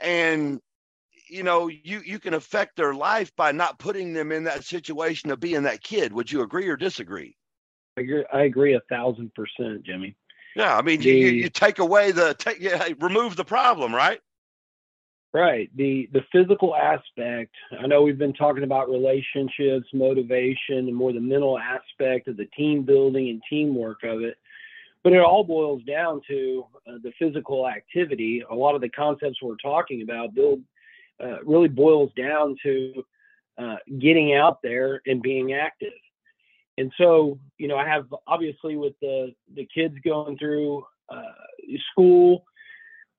and 0.00 0.60
you 1.28 1.42
know 1.42 1.68
you 1.68 2.00
you 2.04 2.18
can 2.18 2.34
affect 2.34 2.76
their 2.76 2.94
life 2.94 3.32
by 3.36 3.52
not 3.52 3.78
putting 3.78 4.12
them 4.12 4.32
in 4.32 4.44
that 4.44 4.64
situation 4.64 5.30
of 5.30 5.40
being 5.40 5.62
that 5.64 5.82
kid. 5.82 6.12
Would 6.12 6.30
you 6.30 6.42
agree 6.42 6.68
or 6.68 6.76
disagree 6.76 7.36
I 7.96 8.00
agree, 8.00 8.24
I 8.32 8.42
agree 8.42 8.74
a 8.74 8.80
thousand 8.88 9.32
percent, 9.34 9.84
Jimmy. 9.84 10.16
Yeah, 10.56 10.76
I 10.76 10.82
mean, 10.82 11.00
the, 11.00 11.10
you, 11.10 11.28
you 11.28 11.48
take 11.48 11.78
away 11.78 12.12
the 12.12 12.34
take, 12.34 12.60
yeah, 12.60 12.88
remove 13.00 13.36
the 13.36 13.44
problem, 13.44 13.94
right? 13.94 14.20
Right. 15.32 15.68
The 15.76 16.08
the 16.12 16.24
physical 16.30 16.76
aspect. 16.76 17.52
I 17.80 17.88
know 17.88 18.02
we've 18.02 18.18
been 18.18 18.32
talking 18.32 18.62
about 18.62 18.88
relationships, 18.88 19.88
motivation, 19.92 20.78
and 20.86 20.94
more 20.94 21.12
the 21.12 21.20
mental 21.20 21.58
aspect 21.58 22.28
of 22.28 22.36
the 22.36 22.46
team 22.56 22.84
building 22.84 23.30
and 23.30 23.42
teamwork 23.50 24.04
of 24.04 24.22
it. 24.22 24.36
But 25.02 25.12
it 25.12 25.18
all 25.18 25.42
boils 25.42 25.82
down 25.82 26.20
to 26.28 26.66
uh, 26.88 26.92
the 27.02 27.12
physical 27.18 27.68
activity. 27.68 28.44
A 28.48 28.54
lot 28.54 28.76
of 28.76 28.80
the 28.80 28.88
concepts 28.88 29.42
we're 29.42 29.56
talking 29.56 30.02
about 30.02 30.34
build 30.34 30.60
uh, 31.22 31.42
really 31.44 31.68
boils 31.68 32.12
down 32.16 32.56
to 32.62 33.04
uh, 33.58 33.76
getting 33.98 34.34
out 34.34 34.62
there 34.62 35.02
and 35.04 35.20
being 35.20 35.52
active 35.52 35.92
and 36.78 36.92
so 36.98 37.38
you 37.58 37.68
know 37.68 37.76
i 37.76 37.86
have 37.86 38.06
obviously 38.26 38.76
with 38.76 38.94
the 39.00 39.32
the 39.54 39.66
kids 39.74 39.94
going 40.04 40.36
through 40.38 40.84
uh, 41.10 41.22
school 41.90 42.44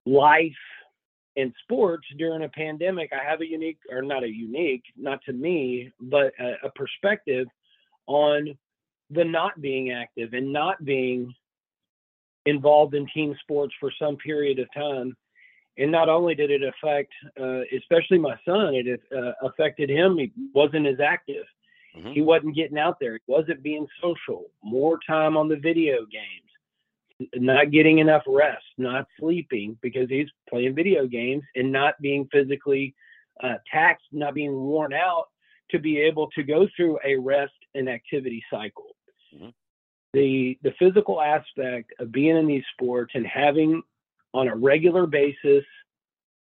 life 0.05 0.51
and 1.37 1.53
sports 1.63 2.07
during 2.17 2.43
a 2.43 2.49
pandemic 2.49 3.11
i 3.13 3.23
have 3.23 3.41
a 3.41 3.47
unique 3.47 3.79
or 3.91 4.01
not 4.01 4.23
a 4.23 4.29
unique 4.29 4.83
not 4.97 5.19
to 5.25 5.33
me 5.33 5.91
but 5.99 6.33
a, 6.39 6.53
a 6.65 6.69
perspective 6.75 7.47
on 8.07 8.55
the 9.09 9.23
not 9.23 9.59
being 9.61 9.91
active 9.91 10.33
and 10.33 10.51
not 10.51 10.83
being 10.83 11.33
involved 12.45 12.93
in 12.93 13.07
team 13.13 13.35
sports 13.41 13.73
for 13.79 13.91
some 13.99 14.17
period 14.17 14.59
of 14.59 14.67
time. 14.73 15.15
And 15.77 15.91
not 15.91 16.07
only 16.09 16.35
did 16.35 16.51
it 16.51 16.61
affect 16.63 17.11
uh, 17.39 17.61
especially 17.75 18.17
my 18.17 18.35
son 18.45 18.75
it 18.75 19.01
uh, 19.15 19.31
affected 19.45 19.89
him. 19.89 20.17
He 20.17 20.31
wasn't 20.53 20.87
as 20.87 20.99
active 20.99 21.45
Mm-hmm. 21.97 22.11
He 22.11 22.21
wasn't 22.21 22.55
getting 22.55 22.77
out 22.77 22.97
there. 22.99 23.13
He 23.13 23.19
wasn't 23.27 23.63
being 23.63 23.87
social. 24.01 24.45
More 24.63 24.99
time 25.07 25.37
on 25.37 25.47
the 25.47 25.55
video 25.55 26.05
games. 26.05 27.29
Not 27.35 27.71
getting 27.71 27.99
enough 27.99 28.23
rest. 28.27 28.65
Not 28.77 29.07
sleeping 29.19 29.77
because 29.81 30.09
he's 30.09 30.27
playing 30.49 30.75
video 30.75 31.07
games 31.07 31.43
and 31.55 31.71
not 31.71 31.99
being 32.01 32.27
physically 32.31 32.93
uh, 33.41 33.55
taxed. 33.71 34.05
Not 34.11 34.33
being 34.33 34.53
worn 34.53 34.93
out 34.93 35.27
to 35.71 35.79
be 35.79 35.99
able 35.99 36.29
to 36.31 36.43
go 36.43 36.67
through 36.75 36.99
a 37.05 37.15
rest 37.15 37.53
and 37.73 37.89
activity 37.89 38.43
cycle. 38.51 38.95
Mm-hmm. 39.33 39.49
The 40.13 40.57
the 40.63 40.73
physical 40.77 41.21
aspect 41.21 41.93
of 41.99 42.11
being 42.11 42.37
in 42.37 42.47
these 42.47 42.63
sports 42.73 43.13
and 43.15 43.25
having 43.25 43.81
on 44.33 44.49
a 44.49 44.55
regular 44.55 45.07
basis, 45.07 45.63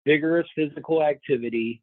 vigorous 0.05 0.47
physical 0.55 1.03
activity, 1.03 1.81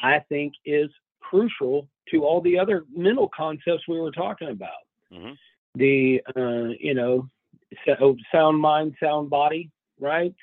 I 0.00 0.20
think 0.28 0.54
is 0.64 0.90
crucial 1.28 1.88
to 2.10 2.24
all 2.24 2.40
the 2.40 2.58
other 2.58 2.84
mental 2.94 3.28
concepts 3.36 3.82
we 3.88 3.98
were 3.98 4.12
talking 4.12 4.48
about. 4.48 4.70
Mm-hmm. 5.12 5.32
The, 5.74 6.22
uh, 6.36 6.74
you 6.80 6.94
know, 6.94 7.28
so 7.84 8.16
sound 8.32 8.60
mind, 8.60 8.94
sound 9.02 9.28
body, 9.30 9.70
right? 10.00 10.34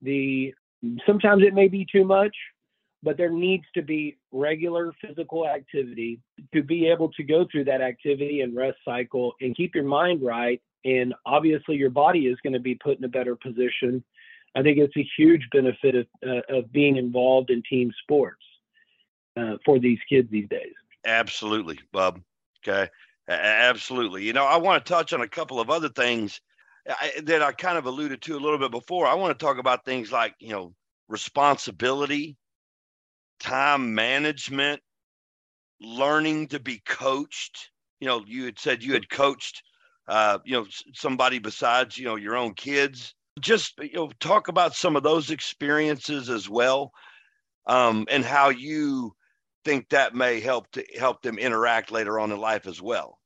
The 0.00 0.54
sometimes 1.06 1.42
it 1.42 1.54
may 1.54 1.68
be 1.68 1.86
too 1.90 2.04
much, 2.04 2.34
but 3.02 3.16
there 3.16 3.30
needs 3.30 3.64
to 3.74 3.82
be 3.82 4.16
regular 4.30 4.92
physical 5.04 5.46
activity 5.46 6.20
to 6.54 6.62
be 6.62 6.88
able 6.88 7.10
to 7.12 7.22
go 7.22 7.46
through 7.50 7.64
that 7.64 7.80
activity 7.80 8.40
and 8.40 8.56
rest 8.56 8.78
cycle 8.84 9.34
and 9.40 9.56
keep 9.56 9.74
your 9.74 9.84
mind 9.84 10.22
right. 10.22 10.60
And 10.84 11.14
obviously, 11.26 11.76
your 11.76 11.90
body 11.90 12.26
is 12.26 12.38
going 12.42 12.54
to 12.54 12.60
be 12.60 12.74
put 12.74 12.98
in 12.98 13.04
a 13.04 13.08
better 13.08 13.36
position. 13.36 14.02
I 14.54 14.62
think 14.62 14.78
it's 14.78 14.96
a 14.96 15.08
huge 15.16 15.46
benefit 15.52 15.94
of, 15.94 16.06
uh, 16.26 16.58
of 16.58 16.72
being 16.72 16.96
involved 16.96 17.50
in 17.50 17.62
team 17.68 17.92
sports 18.02 18.42
uh, 19.36 19.56
for 19.64 19.78
these 19.78 19.98
kids 20.08 20.28
these 20.30 20.48
days. 20.48 20.72
Absolutely, 21.04 21.78
Bob. 21.92 22.20
Okay. 22.66 22.88
Absolutely. 23.28 24.24
You 24.24 24.32
know, 24.32 24.44
I 24.44 24.56
want 24.56 24.84
to 24.84 24.92
touch 24.92 25.12
on 25.12 25.20
a 25.20 25.28
couple 25.28 25.60
of 25.60 25.70
other 25.70 25.88
things 25.88 26.40
that 27.22 27.42
I 27.42 27.52
kind 27.52 27.78
of 27.78 27.86
alluded 27.86 28.20
to 28.22 28.36
a 28.36 28.40
little 28.40 28.58
bit 28.58 28.70
before. 28.70 29.06
I 29.06 29.14
want 29.14 29.38
to 29.38 29.44
talk 29.44 29.58
about 29.58 29.84
things 29.84 30.10
like, 30.10 30.34
you 30.40 30.50
know, 30.50 30.74
responsibility, 31.08 32.36
time 33.38 33.94
management, 33.94 34.82
learning 35.80 36.48
to 36.48 36.60
be 36.60 36.82
coached. 36.84 37.70
You 38.00 38.08
know, 38.08 38.24
you 38.26 38.44
had 38.46 38.58
said 38.58 38.82
you 38.82 38.94
had 38.94 39.08
coached, 39.08 39.62
uh, 40.08 40.38
you 40.44 40.54
know, 40.54 40.66
somebody 40.94 41.38
besides, 41.38 41.96
you 41.96 42.04
know, 42.04 42.16
your 42.16 42.36
own 42.36 42.54
kids. 42.54 43.14
Just, 43.40 43.74
you 43.78 43.94
know, 43.94 44.10
talk 44.20 44.48
about 44.48 44.74
some 44.74 44.96
of 44.96 45.04
those 45.04 45.30
experiences 45.30 46.28
as 46.28 46.48
well 46.48 46.92
um, 47.66 48.06
and 48.10 48.24
how 48.24 48.50
you 48.50 49.14
think 49.64 49.88
that 49.90 50.14
may 50.14 50.40
help 50.40 50.70
to 50.72 50.84
help 50.98 51.22
them 51.22 51.38
interact 51.38 51.90
later 51.90 52.18
on 52.18 52.32
in 52.32 52.38
life 52.38 52.66
as 52.66 52.80
well. 52.80 53.18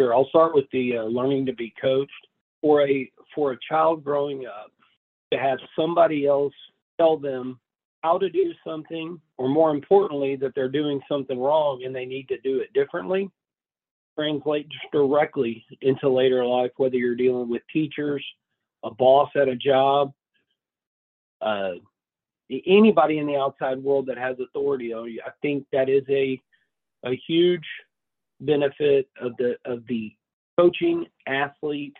Sure. 0.00 0.14
I'll 0.14 0.28
start 0.28 0.54
with 0.54 0.66
the 0.72 0.98
uh, 0.98 1.02
learning 1.04 1.46
to 1.46 1.52
be 1.52 1.72
coached 1.80 2.12
for 2.60 2.86
a 2.86 3.10
for 3.34 3.52
a 3.52 3.58
child 3.68 4.04
growing 4.04 4.46
up 4.46 4.70
to 5.32 5.38
have 5.38 5.58
somebody 5.76 6.26
else 6.26 6.54
tell 6.98 7.16
them 7.16 7.58
how 8.02 8.18
to 8.18 8.28
do 8.28 8.52
something 8.66 9.20
or 9.38 9.48
more 9.48 9.70
importantly 9.70 10.36
that 10.36 10.54
they're 10.54 10.68
doing 10.68 11.00
something 11.08 11.38
wrong 11.38 11.82
and 11.84 11.94
they 11.94 12.04
need 12.04 12.28
to 12.28 12.38
do 12.40 12.60
it 12.60 12.72
differently 12.72 13.30
translates 14.18 14.68
directly 14.92 15.64
into 15.80 16.08
later 16.08 16.44
life 16.44 16.70
whether 16.76 16.96
you're 16.96 17.14
dealing 17.14 17.48
with 17.48 17.62
teachers 17.72 18.24
a 18.84 18.90
boss 18.90 19.30
at 19.36 19.48
a 19.48 19.56
job 19.56 20.12
uh, 21.40 21.72
anybody 22.66 23.18
in 23.18 23.26
the 23.26 23.36
outside 23.36 23.82
world 23.82 24.06
that 24.06 24.18
has 24.18 24.36
authority 24.40 24.92
on 24.92 25.10
you 25.10 25.20
i 25.26 25.30
think 25.40 25.66
that 25.72 25.88
is 25.88 26.04
a 26.08 26.40
a 27.04 27.20
huge 27.26 27.66
benefit 28.40 29.08
of 29.20 29.32
the 29.38 29.56
of 29.64 29.86
the 29.88 30.12
coaching 30.58 31.06
athlete 31.26 31.96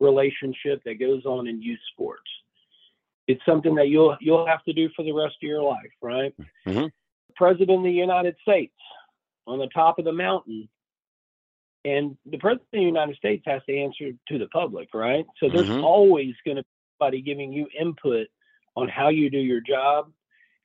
relationship 0.00 0.82
that 0.84 0.98
goes 0.98 1.24
on 1.24 1.46
in 1.46 1.62
youth 1.62 1.78
sports. 1.92 2.28
It's 3.26 3.44
something 3.46 3.74
that 3.76 3.88
you'll 3.88 4.16
you'll 4.20 4.46
have 4.46 4.64
to 4.64 4.72
do 4.72 4.88
for 4.96 5.04
the 5.04 5.12
rest 5.12 5.36
of 5.42 5.48
your 5.48 5.62
life, 5.62 5.92
right? 6.02 6.34
Mm-hmm. 6.66 6.86
President 7.36 7.78
of 7.78 7.84
the 7.84 7.90
United 7.90 8.36
States 8.42 8.74
on 9.46 9.58
the 9.58 9.68
top 9.68 9.98
of 9.98 10.04
the 10.04 10.12
mountain, 10.12 10.68
and 11.84 12.16
the 12.26 12.38
president 12.38 12.66
of 12.72 12.80
the 12.80 12.80
United 12.80 13.16
States 13.16 13.42
has 13.46 13.62
to 13.66 13.78
answer 13.78 14.10
to 14.28 14.38
the 14.38 14.46
public, 14.46 14.88
right? 14.94 15.26
So 15.38 15.48
there's 15.48 15.68
mm-hmm. 15.68 15.84
always 15.84 16.34
going 16.44 16.56
to 16.56 16.62
be 16.62 16.68
somebody 16.98 17.22
giving 17.22 17.52
you 17.52 17.68
input 17.78 18.26
on 18.76 18.88
how 18.88 19.08
you 19.08 19.30
do 19.30 19.38
your 19.38 19.60
job, 19.60 20.10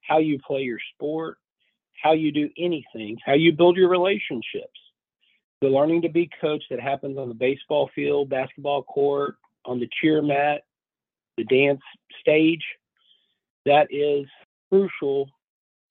how 0.02 0.20
you 0.20 0.40
play 0.46 0.62
your 0.62 0.80
sport, 0.94 1.38
how 2.02 2.14
you 2.14 2.32
do 2.32 2.50
anything, 2.58 3.18
how 3.26 3.34
you 3.34 3.52
build 3.52 3.78
your 3.78 3.90
relationships 3.90 4.80
the 5.62 5.68
learning 5.68 6.02
to 6.04 6.10
be 6.10 6.30
coached 6.42 6.66
that 6.70 6.80
happens 6.80 7.18
on 7.18 7.30
the 7.30 7.34
baseball 7.34 7.90
field, 7.96 8.30
basketball 8.30 8.84
court, 8.84 9.36
on 9.66 9.80
the 9.80 9.90
cheer 10.00 10.22
mat, 10.22 10.62
the 11.38 11.44
dance 11.46 11.82
stage, 12.20 12.64
that 13.66 13.88
is 13.90 14.28
crucial 14.70 15.30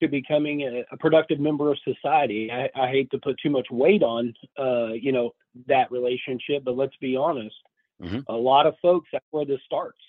to 0.01 0.07
becoming 0.07 0.61
a, 0.61 0.83
a 0.93 0.97
productive 0.97 1.39
member 1.39 1.71
of 1.71 1.77
society. 1.83 2.51
I, 2.51 2.69
I, 2.75 2.89
hate 2.89 3.09
to 3.11 3.17
put 3.17 3.37
too 3.41 3.49
much 3.49 3.67
weight 3.71 4.03
on, 4.03 4.33
uh, 4.57 4.93
you 4.93 5.11
know, 5.11 5.31
that 5.67 5.91
relationship, 5.91 6.63
but 6.63 6.77
let's 6.77 6.95
be 7.01 7.15
honest. 7.15 7.55
Mm-hmm. 8.01 8.19
A 8.27 8.35
lot 8.35 8.67
of 8.67 8.75
folks, 8.81 9.09
that's 9.11 9.25
where 9.31 9.45
this 9.45 9.59
starts. 9.65 9.99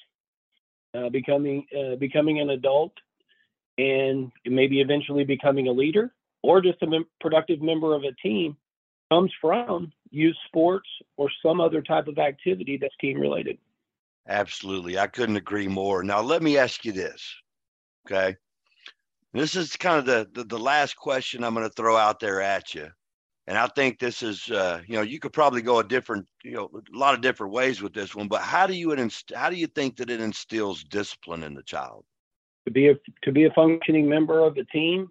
Uh, 0.96 1.10
becoming 1.10 1.66
uh, 1.76 1.96
becoming 1.96 2.40
an 2.40 2.50
adult, 2.50 2.92
and 3.76 4.32
maybe 4.46 4.80
eventually 4.80 5.24
becoming 5.24 5.68
a 5.68 5.72
leader, 5.72 6.14
or 6.42 6.60
just 6.60 6.82
a 6.82 6.86
mem- 6.86 7.06
productive 7.20 7.60
member 7.60 7.94
of 7.94 8.02
a 8.04 8.12
team 8.22 8.56
comes 9.10 9.32
from 9.40 9.92
youth 10.10 10.36
sports 10.46 10.88
or 11.16 11.28
some 11.44 11.60
other 11.60 11.82
type 11.82 12.08
of 12.08 12.18
activity 12.18 12.78
that's 12.80 12.94
team 13.00 13.20
related. 13.20 13.58
Absolutely. 14.28 14.98
I 14.98 15.06
couldn't 15.06 15.36
agree 15.36 15.68
more. 15.68 16.02
Now, 16.02 16.20
let 16.20 16.42
me 16.42 16.56
ask 16.56 16.84
you 16.84 16.92
this. 16.92 17.34
Okay. 18.06 18.36
This 19.32 19.54
is 19.54 19.76
kind 19.76 19.98
of 19.98 20.06
the, 20.06 20.28
the, 20.32 20.44
the 20.44 20.58
last 20.58 20.96
question 20.96 21.44
I'm 21.44 21.54
going 21.54 21.68
to 21.68 21.74
throw 21.74 21.96
out 21.96 22.20
there 22.20 22.40
at 22.40 22.74
you. 22.74 22.88
And 23.48 23.56
I 23.56 23.68
think 23.68 23.98
this 23.98 24.22
is, 24.22 24.50
uh, 24.50 24.80
you 24.88 24.96
know, 24.96 25.02
you 25.02 25.20
could 25.20 25.32
probably 25.32 25.62
go 25.62 25.78
a 25.78 25.84
different, 25.84 26.26
you 26.42 26.52
know, 26.52 26.70
a 26.74 26.96
lot 26.96 27.14
of 27.14 27.20
different 27.20 27.52
ways 27.52 27.80
with 27.80 27.92
this 27.92 28.14
one. 28.14 28.26
But 28.26 28.42
how 28.42 28.66
do 28.66 28.74
you 28.74 28.92
inst- 28.92 29.32
how 29.34 29.50
do 29.50 29.56
you 29.56 29.68
think 29.68 29.96
that 29.96 30.10
it 30.10 30.20
instills 30.20 30.82
discipline 30.82 31.44
in 31.44 31.54
the 31.54 31.62
child? 31.62 32.04
To 32.66 32.72
be 32.72 32.88
a 32.88 32.94
to 33.22 33.32
be 33.32 33.44
a 33.44 33.50
functioning 33.50 34.08
member 34.08 34.40
of 34.40 34.56
a 34.56 34.64
team, 34.64 35.10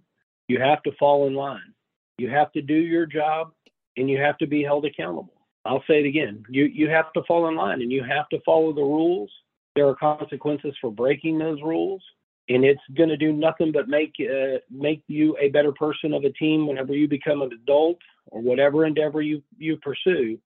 you 0.50 0.60
have 0.60 0.84
to 0.84 0.92
fall 1.00 1.28
in 1.28 1.34
line. 1.34 1.74
You 2.18 2.30
have 2.30 2.52
to 2.54 2.62
do 2.62 2.76
your 2.76 3.06
job 3.06 3.52
and 3.96 4.10
you 4.10 4.20
have 4.20 4.38
to 4.40 4.48
be 4.48 4.64
held 4.64 4.86
accountable. 4.86 5.34
I'll 5.64 5.84
say 5.88 6.02
it 6.02 6.06
again. 6.06 6.44
You 6.50 6.66
you 6.66 6.90
have 6.90 7.14
to 7.14 7.24
fall 7.24 7.48
in 7.48 7.56
line 7.56 7.82
and 7.82 7.92
you 7.92 8.04
have 8.04 8.28
to 8.30 8.40
follow 8.46 8.74
the 8.74 8.82
rules. 8.82 9.32
There 9.76 9.88
are 9.88 9.96
consequences 9.96 10.76
for 10.80 10.92
breaking 10.92 11.38
those 11.38 11.62
rules, 11.62 12.04
and 12.50 12.66
it's 12.66 12.82
going 12.98 13.10
to 13.10 13.18
do 13.18 13.32
nothing 13.32 13.72
but 13.72 13.88
make 13.88 14.14
uh, 14.20 14.60
make 14.70 15.04
you 15.08 15.38
a 15.40 15.50
better 15.50 15.72
person 15.72 16.14
of 16.14 16.26
a 16.26 16.32
team 16.32 16.68
whenever 16.68 16.94
you 16.94 17.08
become 17.08 17.42
an 17.42 17.52
adult 17.54 17.98
or 18.28 18.42
whatever 18.42 18.86
endeavor 18.86 19.22
you 19.22 19.42
you 19.58 19.78
pursue. 19.78 20.38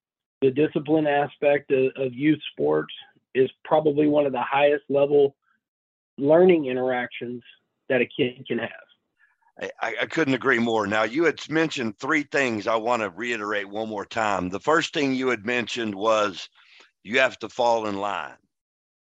The 0.41 0.51
discipline 0.51 1.07
aspect 1.07 1.71
of, 1.71 1.91
of 1.97 2.13
youth 2.13 2.39
sports 2.51 2.93
is 3.35 3.49
probably 3.63 4.07
one 4.07 4.25
of 4.25 4.31
the 4.31 4.41
highest 4.41 4.83
level 4.89 5.35
learning 6.17 6.65
interactions 6.65 7.43
that 7.89 8.01
a 8.01 8.05
kid 8.05 8.45
can 8.47 8.59
have. 8.59 9.71
I, 9.81 9.93
I, 10.01 10.05
couldn't 10.05 10.33
agree 10.35 10.59
more. 10.59 10.87
Now, 10.87 11.03
you 11.03 11.25
had 11.25 11.37
mentioned 11.49 11.99
three 11.99 12.23
things 12.23 12.65
I 12.65 12.77
want 12.77 13.01
to 13.01 13.09
reiterate 13.09 13.67
one 13.67 13.89
more 13.89 14.05
time. 14.05 14.49
The 14.49 14.59
first 14.59 14.93
thing 14.93 15.13
you 15.13 15.27
had 15.27 15.45
mentioned 15.45 15.93
was 15.93 16.47
you 17.03 17.19
have 17.19 17.37
to 17.39 17.49
fall 17.49 17.87
in 17.87 17.97
line. 17.97 18.37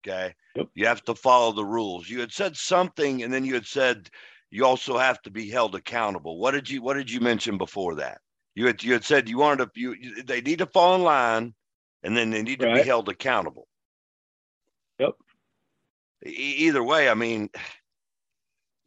Okay. 0.06 0.34
Yep. 0.56 0.68
You 0.76 0.86
have 0.88 1.04
to 1.06 1.16
follow 1.16 1.54
the 1.54 1.64
rules. 1.64 2.10
You 2.10 2.20
had 2.20 2.34
said 2.34 2.58
something, 2.58 3.24
and 3.24 3.34
then 3.34 3.46
you 3.46 3.54
had 3.54 3.66
said 3.66 4.10
you 4.52 4.66
also 4.66 4.98
have 4.98 5.22
to 5.22 5.32
be 5.32 5.50
held 5.50 5.76
accountable. 5.76 6.38
What 6.38 6.52
did 6.52 6.70
you 6.70 6.82
What 6.82 6.96
did 6.96 7.10
you 7.10 7.22
mention 7.22 7.58
before 7.58 7.96
that? 7.96 8.20
You 8.56 8.68
had 8.68 8.84
you 8.84 8.94
had 8.94 9.04
said 9.04 9.30
you 9.30 9.38
wanted 9.38 9.74
to 9.74 9.80
you 9.80 10.24
they 10.24 10.42
need 10.42 10.60
to 10.60 10.66
fall 10.68 10.96
in 10.96 11.04
line, 11.04 11.54
and 12.04 12.16
then 12.16 12.30
they 12.30 12.44
need 12.44 12.60
to 12.60 12.68
right. 12.68 12.84
be 12.84 12.88
held 12.88 13.10
accountable. 13.10 13.68
Yep. 15.00 15.14
E- 16.26 16.30
either 16.30 16.84
way, 16.84 17.10
I 17.10 17.16
mean, 17.16 17.50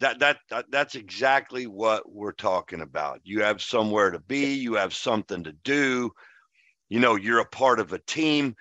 that, 0.00 0.18
that 0.20 0.38
that 0.50 0.66
that's 0.70 0.94
exactly 0.94 1.66
what 1.66 2.10
we're 2.10 2.32
talking 2.32 2.80
about. 2.80 3.20
You 3.24 3.42
have 3.42 3.60
somewhere 3.60 4.10
to 4.10 4.20
be, 4.20 4.54
you 4.54 4.74
have 4.74 4.94
something 4.94 5.42
to 5.44 5.52
do. 5.52 6.12
You 6.88 7.00
know, 7.00 7.16
you're 7.16 7.40
a 7.40 7.46
part 7.46 7.80
of 7.80 7.92
a 7.92 7.98
team. 7.98 8.54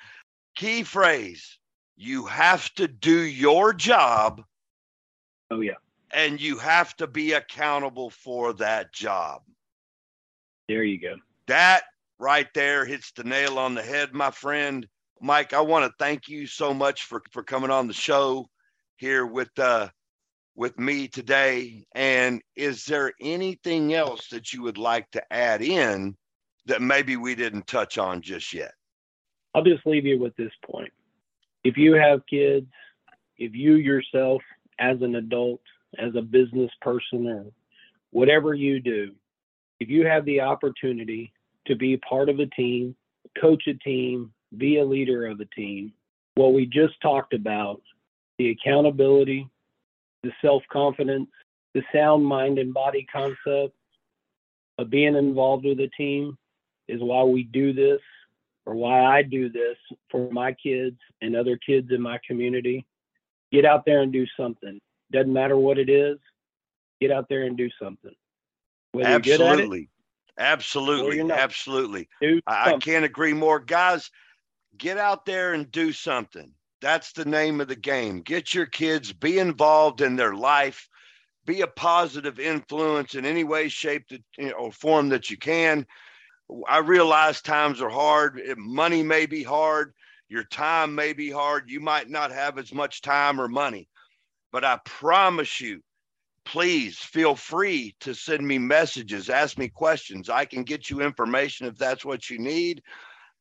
Key 0.56 0.84
phrase, 0.84 1.60
you 1.98 2.26
have 2.26 2.74
to 2.76 2.88
do 2.88 3.20
your 3.20 3.74
job. 3.74 4.42
Oh 5.52 5.62
yeah. 5.62 5.74
And 6.12 6.40
you 6.40 6.58
have 6.58 6.96
to 6.98 7.08
be 7.08 7.34
accountable 7.34 8.10
for 8.10 8.54
that 8.54 8.94
job. 8.94 9.42
There 10.68 10.84
you 10.84 11.00
go. 11.00 11.16
That 11.48 11.84
right 12.20 12.48
there 12.54 12.86
hits 12.86 13.12
the 13.12 13.24
nail 13.24 13.60
on 13.60 13.76
the 13.76 13.84
head, 13.84 14.14
my 14.14 14.32
friend. 14.32 14.88
Mike, 15.22 15.54
I 15.54 15.62
want 15.62 15.86
to 15.86 15.96
thank 16.00 16.28
you 16.28 16.48
so 16.48 16.74
much 16.74 17.04
for 17.04 17.22
for 17.32 17.44
coming 17.44 17.72
on 17.72 17.88
the 17.88 17.94
show 17.94 18.48
here 18.98 19.26
with 19.26 19.58
uh 19.60 19.90
with 20.56 20.78
me 20.80 21.08
today. 21.08 21.86
And 21.94 22.42
is 22.56 22.86
there 22.86 23.14
anything 23.22 23.94
else 23.94 24.28
that 24.30 24.54
you 24.54 24.64
would 24.64 24.78
like 24.78 25.10
to 25.12 25.34
add 25.34 25.62
in 25.62 26.16
that 26.66 26.82
maybe 26.82 27.18
we 27.18 27.36
didn't 27.36 27.68
touch 27.68 27.98
on 27.98 28.22
just 28.22 28.54
yet? 28.54 28.72
I'll 29.54 29.64
just 29.64 29.86
leave 29.86 30.06
you 30.06 30.20
with 30.20 30.36
this 30.36 30.52
point. 30.70 30.92
If 31.64 31.78
you 31.78 31.94
have 31.94 32.26
kids, 32.28 32.68
if 33.38 33.54
you 33.54 33.76
yourself, 33.76 34.42
as 34.80 35.02
an 35.02 35.16
adult, 35.16 35.62
as 35.98 36.14
a 36.16 36.22
business 36.22 36.72
person, 36.82 37.28
or 37.28 37.46
whatever 38.12 38.54
you 38.54 38.80
do, 38.80 39.12
if 39.80 39.90
you 39.90 40.06
have 40.06 40.26
the 40.26 40.42
opportunity 40.42 41.32
to 41.68 41.76
be 41.76 41.98
part 41.98 42.30
of 42.30 42.40
a 42.40 42.46
team, 42.48 42.96
coach 43.40 43.64
a 43.68 43.74
team, 43.76 44.32
be 44.58 44.78
a 44.78 44.86
leader 44.86 45.26
of 45.28 45.40
a 45.40 45.46
team, 45.46 45.92
what 46.36 46.54
we 46.54 46.66
just 46.66 47.00
talked 47.02 47.34
about 47.34 47.82
the 48.38 48.50
accountability, 48.52 49.48
the 50.24 50.32
self 50.42 50.64
confidence, 50.72 51.30
the 51.74 51.84
sound 51.94 52.26
mind 52.26 52.60
and 52.60 52.74
body 52.74 53.06
concept 53.12 53.74
of 54.78 54.90
being 54.90 55.16
involved 55.16 55.66
with 55.66 55.80
a 55.80 55.90
team 55.98 56.38
is 56.88 57.02
why 57.02 57.24
we 57.24 57.44
do 57.44 57.74
this 57.74 58.02
or 58.66 58.76
why 58.76 59.04
I 59.04 59.22
do 59.22 59.50
this 59.50 59.78
for 60.10 60.30
my 60.32 60.54
kids 60.54 60.98
and 61.22 61.36
other 61.36 61.58
kids 61.58 61.92
in 61.92 62.02
my 62.02 62.20
community. 62.28 62.86
Get 63.52 63.66
out 63.66 63.86
there 63.86 64.02
and 64.02 64.12
do 64.12 64.26
something. 64.38 64.80
Doesn't 65.12 65.32
matter 65.32 65.58
what 65.58 65.78
it 65.78 65.90
is, 65.90 66.18
get 67.00 67.12
out 67.12 67.28
there 67.30 67.44
and 67.44 67.56
do 67.56 67.70
something. 67.82 68.16
Whether 68.96 69.10
absolutely. 69.10 69.90
absolutely. 70.38 71.22
Absolutely. 71.32 72.10
I, 72.48 72.72
I 72.72 72.78
can't 72.78 73.06
agree 73.06 73.34
more. 73.34 73.60
Guys, 73.60 74.10
get 74.78 74.98
out 74.98 75.26
there 75.26 75.54
and 75.54 75.72
do 75.72 75.92
something. 75.92 76.52
That's 76.82 77.14
the 77.14 77.26
name 77.26 77.62
of 77.62 77.68
the 77.68 77.76
game. 77.76 78.22
Get 78.22 78.54
your 78.54 78.66
kids, 78.66 79.12
be 79.12 79.40
involved 79.40 80.02
in 80.02 80.16
their 80.16 80.36
life, 80.36 80.88
be 81.46 81.62
a 81.62 81.68
positive 81.68 82.40
influence 82.40 83.16
in 83.16 83.26
any 83.26 83.44
way, 83.44 83.70
shape, 83.70 84.08
that, 84.10 84.24
you 84.38 84.50
know, 84.50 84.54
or 84.54 84.72
form 84.72 85.10
that 85.10 85.30
you 85.30 85.38
can. 85.38 85.86
I 86.68 86.80
realize 86.80 87.42
times 87.42 87.82
are 87.82 87.90
hard. 87.90 88.40
Money 88.58 89.04
may 89.04 89.26
be 89.26 89.44
hard. 89.44 89.94
Your 90.30 90.44
time 90.44 90.94
may 90.94 91.14
be 91.14 91.32
hard. 91.32 91.70
You 91.70 91.80
might 91.80 92.10
not 92.10 92.32
have 92.32 92.58
as 92.58 92.74
much 92.74 93.02
time 93.02 93.40
or 93.42 93.48
money. 93.48 93.88
But 94.52 94.64
I 94.64 94.80
promise 94.86 95.60
you, 95.60 95.82
please 96.46 96.98
feel 96.98 97.36
free 97.36 97.96
to 98.00 98.14
send 98.14 98.48
me 98.48 98.58
messages, 98.58 99.30
ask 99.30 99.58
me 99.58 99.68
questions. 99.68 100.30
I 100.30 100.46
can 100.46 100.64
get 100.64 100.90
you 100.90 101.02
information 101.02 101.68
if 101.68 101.78
that's 101.78 102.06
what 102.06 102.30
you 102.30 102.40
need. 102.40 102.82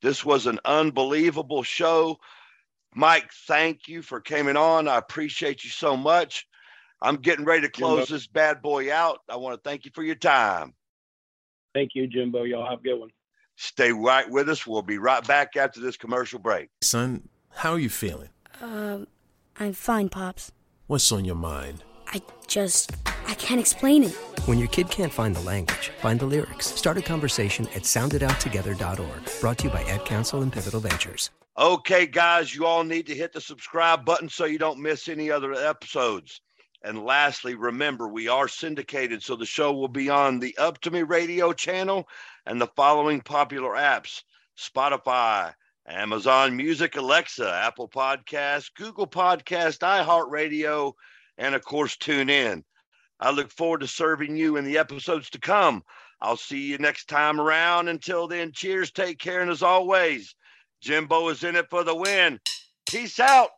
This 0.02 0.24
was 0.24 0.46
an 0.46 0.58
unbelievable 0.64 1.62
show. 1.62 2.18
Mike, 2.94 3.30
thank 3.46 3.88
you 3.88 4.02
for 4.02 4.20
coming 4.20 4.56
on. 4.56 4.88
I 4.88 4.98
appreciate 4.98 5.64
you 5.64 5.70
so 5.70 5.96
much. 5.96 6.46
I'm 7.02 7.16
getting 7.16 7.44
ready 7.44 7.62
to 7.62 7.68
close 7.68 8.06
Jimbo. 8.06 8.14
this 8.14 8.26
bad 8.26 8.62
boy 8.62 8.92
out. 8.92 9.20
I 9.28 9.36
want 9.36 9.62
to 9.62 9.68
thank 9.68 9.84
you 9.84 9.90
for 9.94 10.02
your 10.02 10.14
time. 10.14 10.74
Thank 11.74 11.90
you, 11.94 12.06
Jimbo. 12.06 12.44
Y'all 12.44 12.68
have 12.68 12.80
a 12.80 12.82
good 12.82 12.98
one. 12.98 13.10
Stay 13.56 13.92
right 13.92 14.28
with 14.30 14.48
us. 14.48 14.66
We'll 14.66 14.82
be 14.82 14.98
right 14.98 15.26
back 15.26 15.56
after 15.56 15.80
this 15.80 15.96
commercial 15.96 16.38
break. 16.38 16.68
Son, 16.82 17.28
how 17.50 17.72
are 17.72 17.78
you 17.78 17.90
feeling? 17.90 18.30
Um, 18.60 19.06
I'm 19.58 19.72
fine, 19.72 20.08
Pops. 20.08 20.52
What's 20.86 21.10
on 21.12 21.24
your 21.24 21.34
mind? 21.34 21.82
I 22.14 22.22
just, 22.46 22.92
I 23.26 23.34
can't 23.34 23.60
explain 23.60 24.04
it. 24.04 24.12
When 24.46 24.56
your 24.56 24.68
kid 24.68 24.88
can't 24.88 25.12
find 25.12 25.34
the 25.34 25.40
language, 25.40 25.88
find 26.00 26.20
the 26.20 26.26
lyrics. 26.26 26.66
Start 26.66 26.96
a 26.96 27.02
conversation 27.02 27.66
at 27.74 27.82
sounditouttogether.org. 27.82 29.40
Brought 29.40 29.58
to 29.58 29.64
you 29.64 29.70
by 29.70 29.82
Ad 29.82 30.04
Council 30.04 30.42
and 30.42 30.52
Pivotal 30.52 30.78
Ventures. 30.78 31.30
Okay, 31.58 32.06
guys, 32.06 32.54
you 32.54 32.66
all 32.66 32.84
need 32.84 33.08
to 33.08 33.16
hit 33.16 33.32
the 33.32 33.40
subscribe 33.40 34.04
button 34.04 34.28
so 34.28 34.44
you 34.44 34.58
don't 34.58 34.78
miss 34.78 35.08
any 35.08 35.28
other 35.28 35.54
episodes. 35.54 36.40
And 36.84 37.04
lastly, 37.04 37.56
remember, 37.56 38.06
we 38.06 38.28
are 38.28 38.46
syndicated, 38.46 39.20
so 39.20 39.34
the 39.34 39.44
show 39.44 39.72
will 39.72 39.88
be 39.88 40.08
on 40.08 40.38
the 40.38 40.54
Up2Me 40.58 41.08
radio 41.08 41.52
channel 41.52 42.06
and 42.46 42.60
the 42.60 42.70
following 42.76 43.22
popular 43.22 43.70
apps 43.70 44.22
Spotify, 44.56 45.52
Amazon 45.88 46.56
Music, 46.56 46.94
Alexa, 46.94 47.52
Apple 47.52 47.88
Podcasts, 47.88 48.70
Google 48.76 49.08
Podcast, 49.08 49.78
iHeartRadio, 49.78 50.92
and 51.38 51.54
of 51.54 51.64
course, 51.64 51.96
TuneIn. 51.96 52.62
I 53.20 53.30
look 53.30 53.50
forward 53.50 53.80
to 53.80 53.86
serving 53.86 54.36
you 54.36 54.56
in 54.56 54.64
the 54.64 54.78
episodes 54.78 55.30
to 55.30 55.38
come. 55.38 55.82
I'll 56.20 56.36
see 56.36 56.70
you 56.70 56.78
next 56.78 57.08
time 57.08 57.40
around. 57.40 57.88
Until 57.88 58.26
then, 58.26 58.52
cheers, 58.52 58.90
take 58.90 59.18
care, 59.18 59.40
and 59.40 59.50
as 59.50 59.62
always, 59.62 60.34
Jimbo 60.80 61.28
is 61.28 61.44
in 61.44 61.56
it 61.56 61.66
for 61.70 61.84
the 61.84 61.94
win. 61.94 62.40
Peace 62.88 63.20
out. 63.20 63.50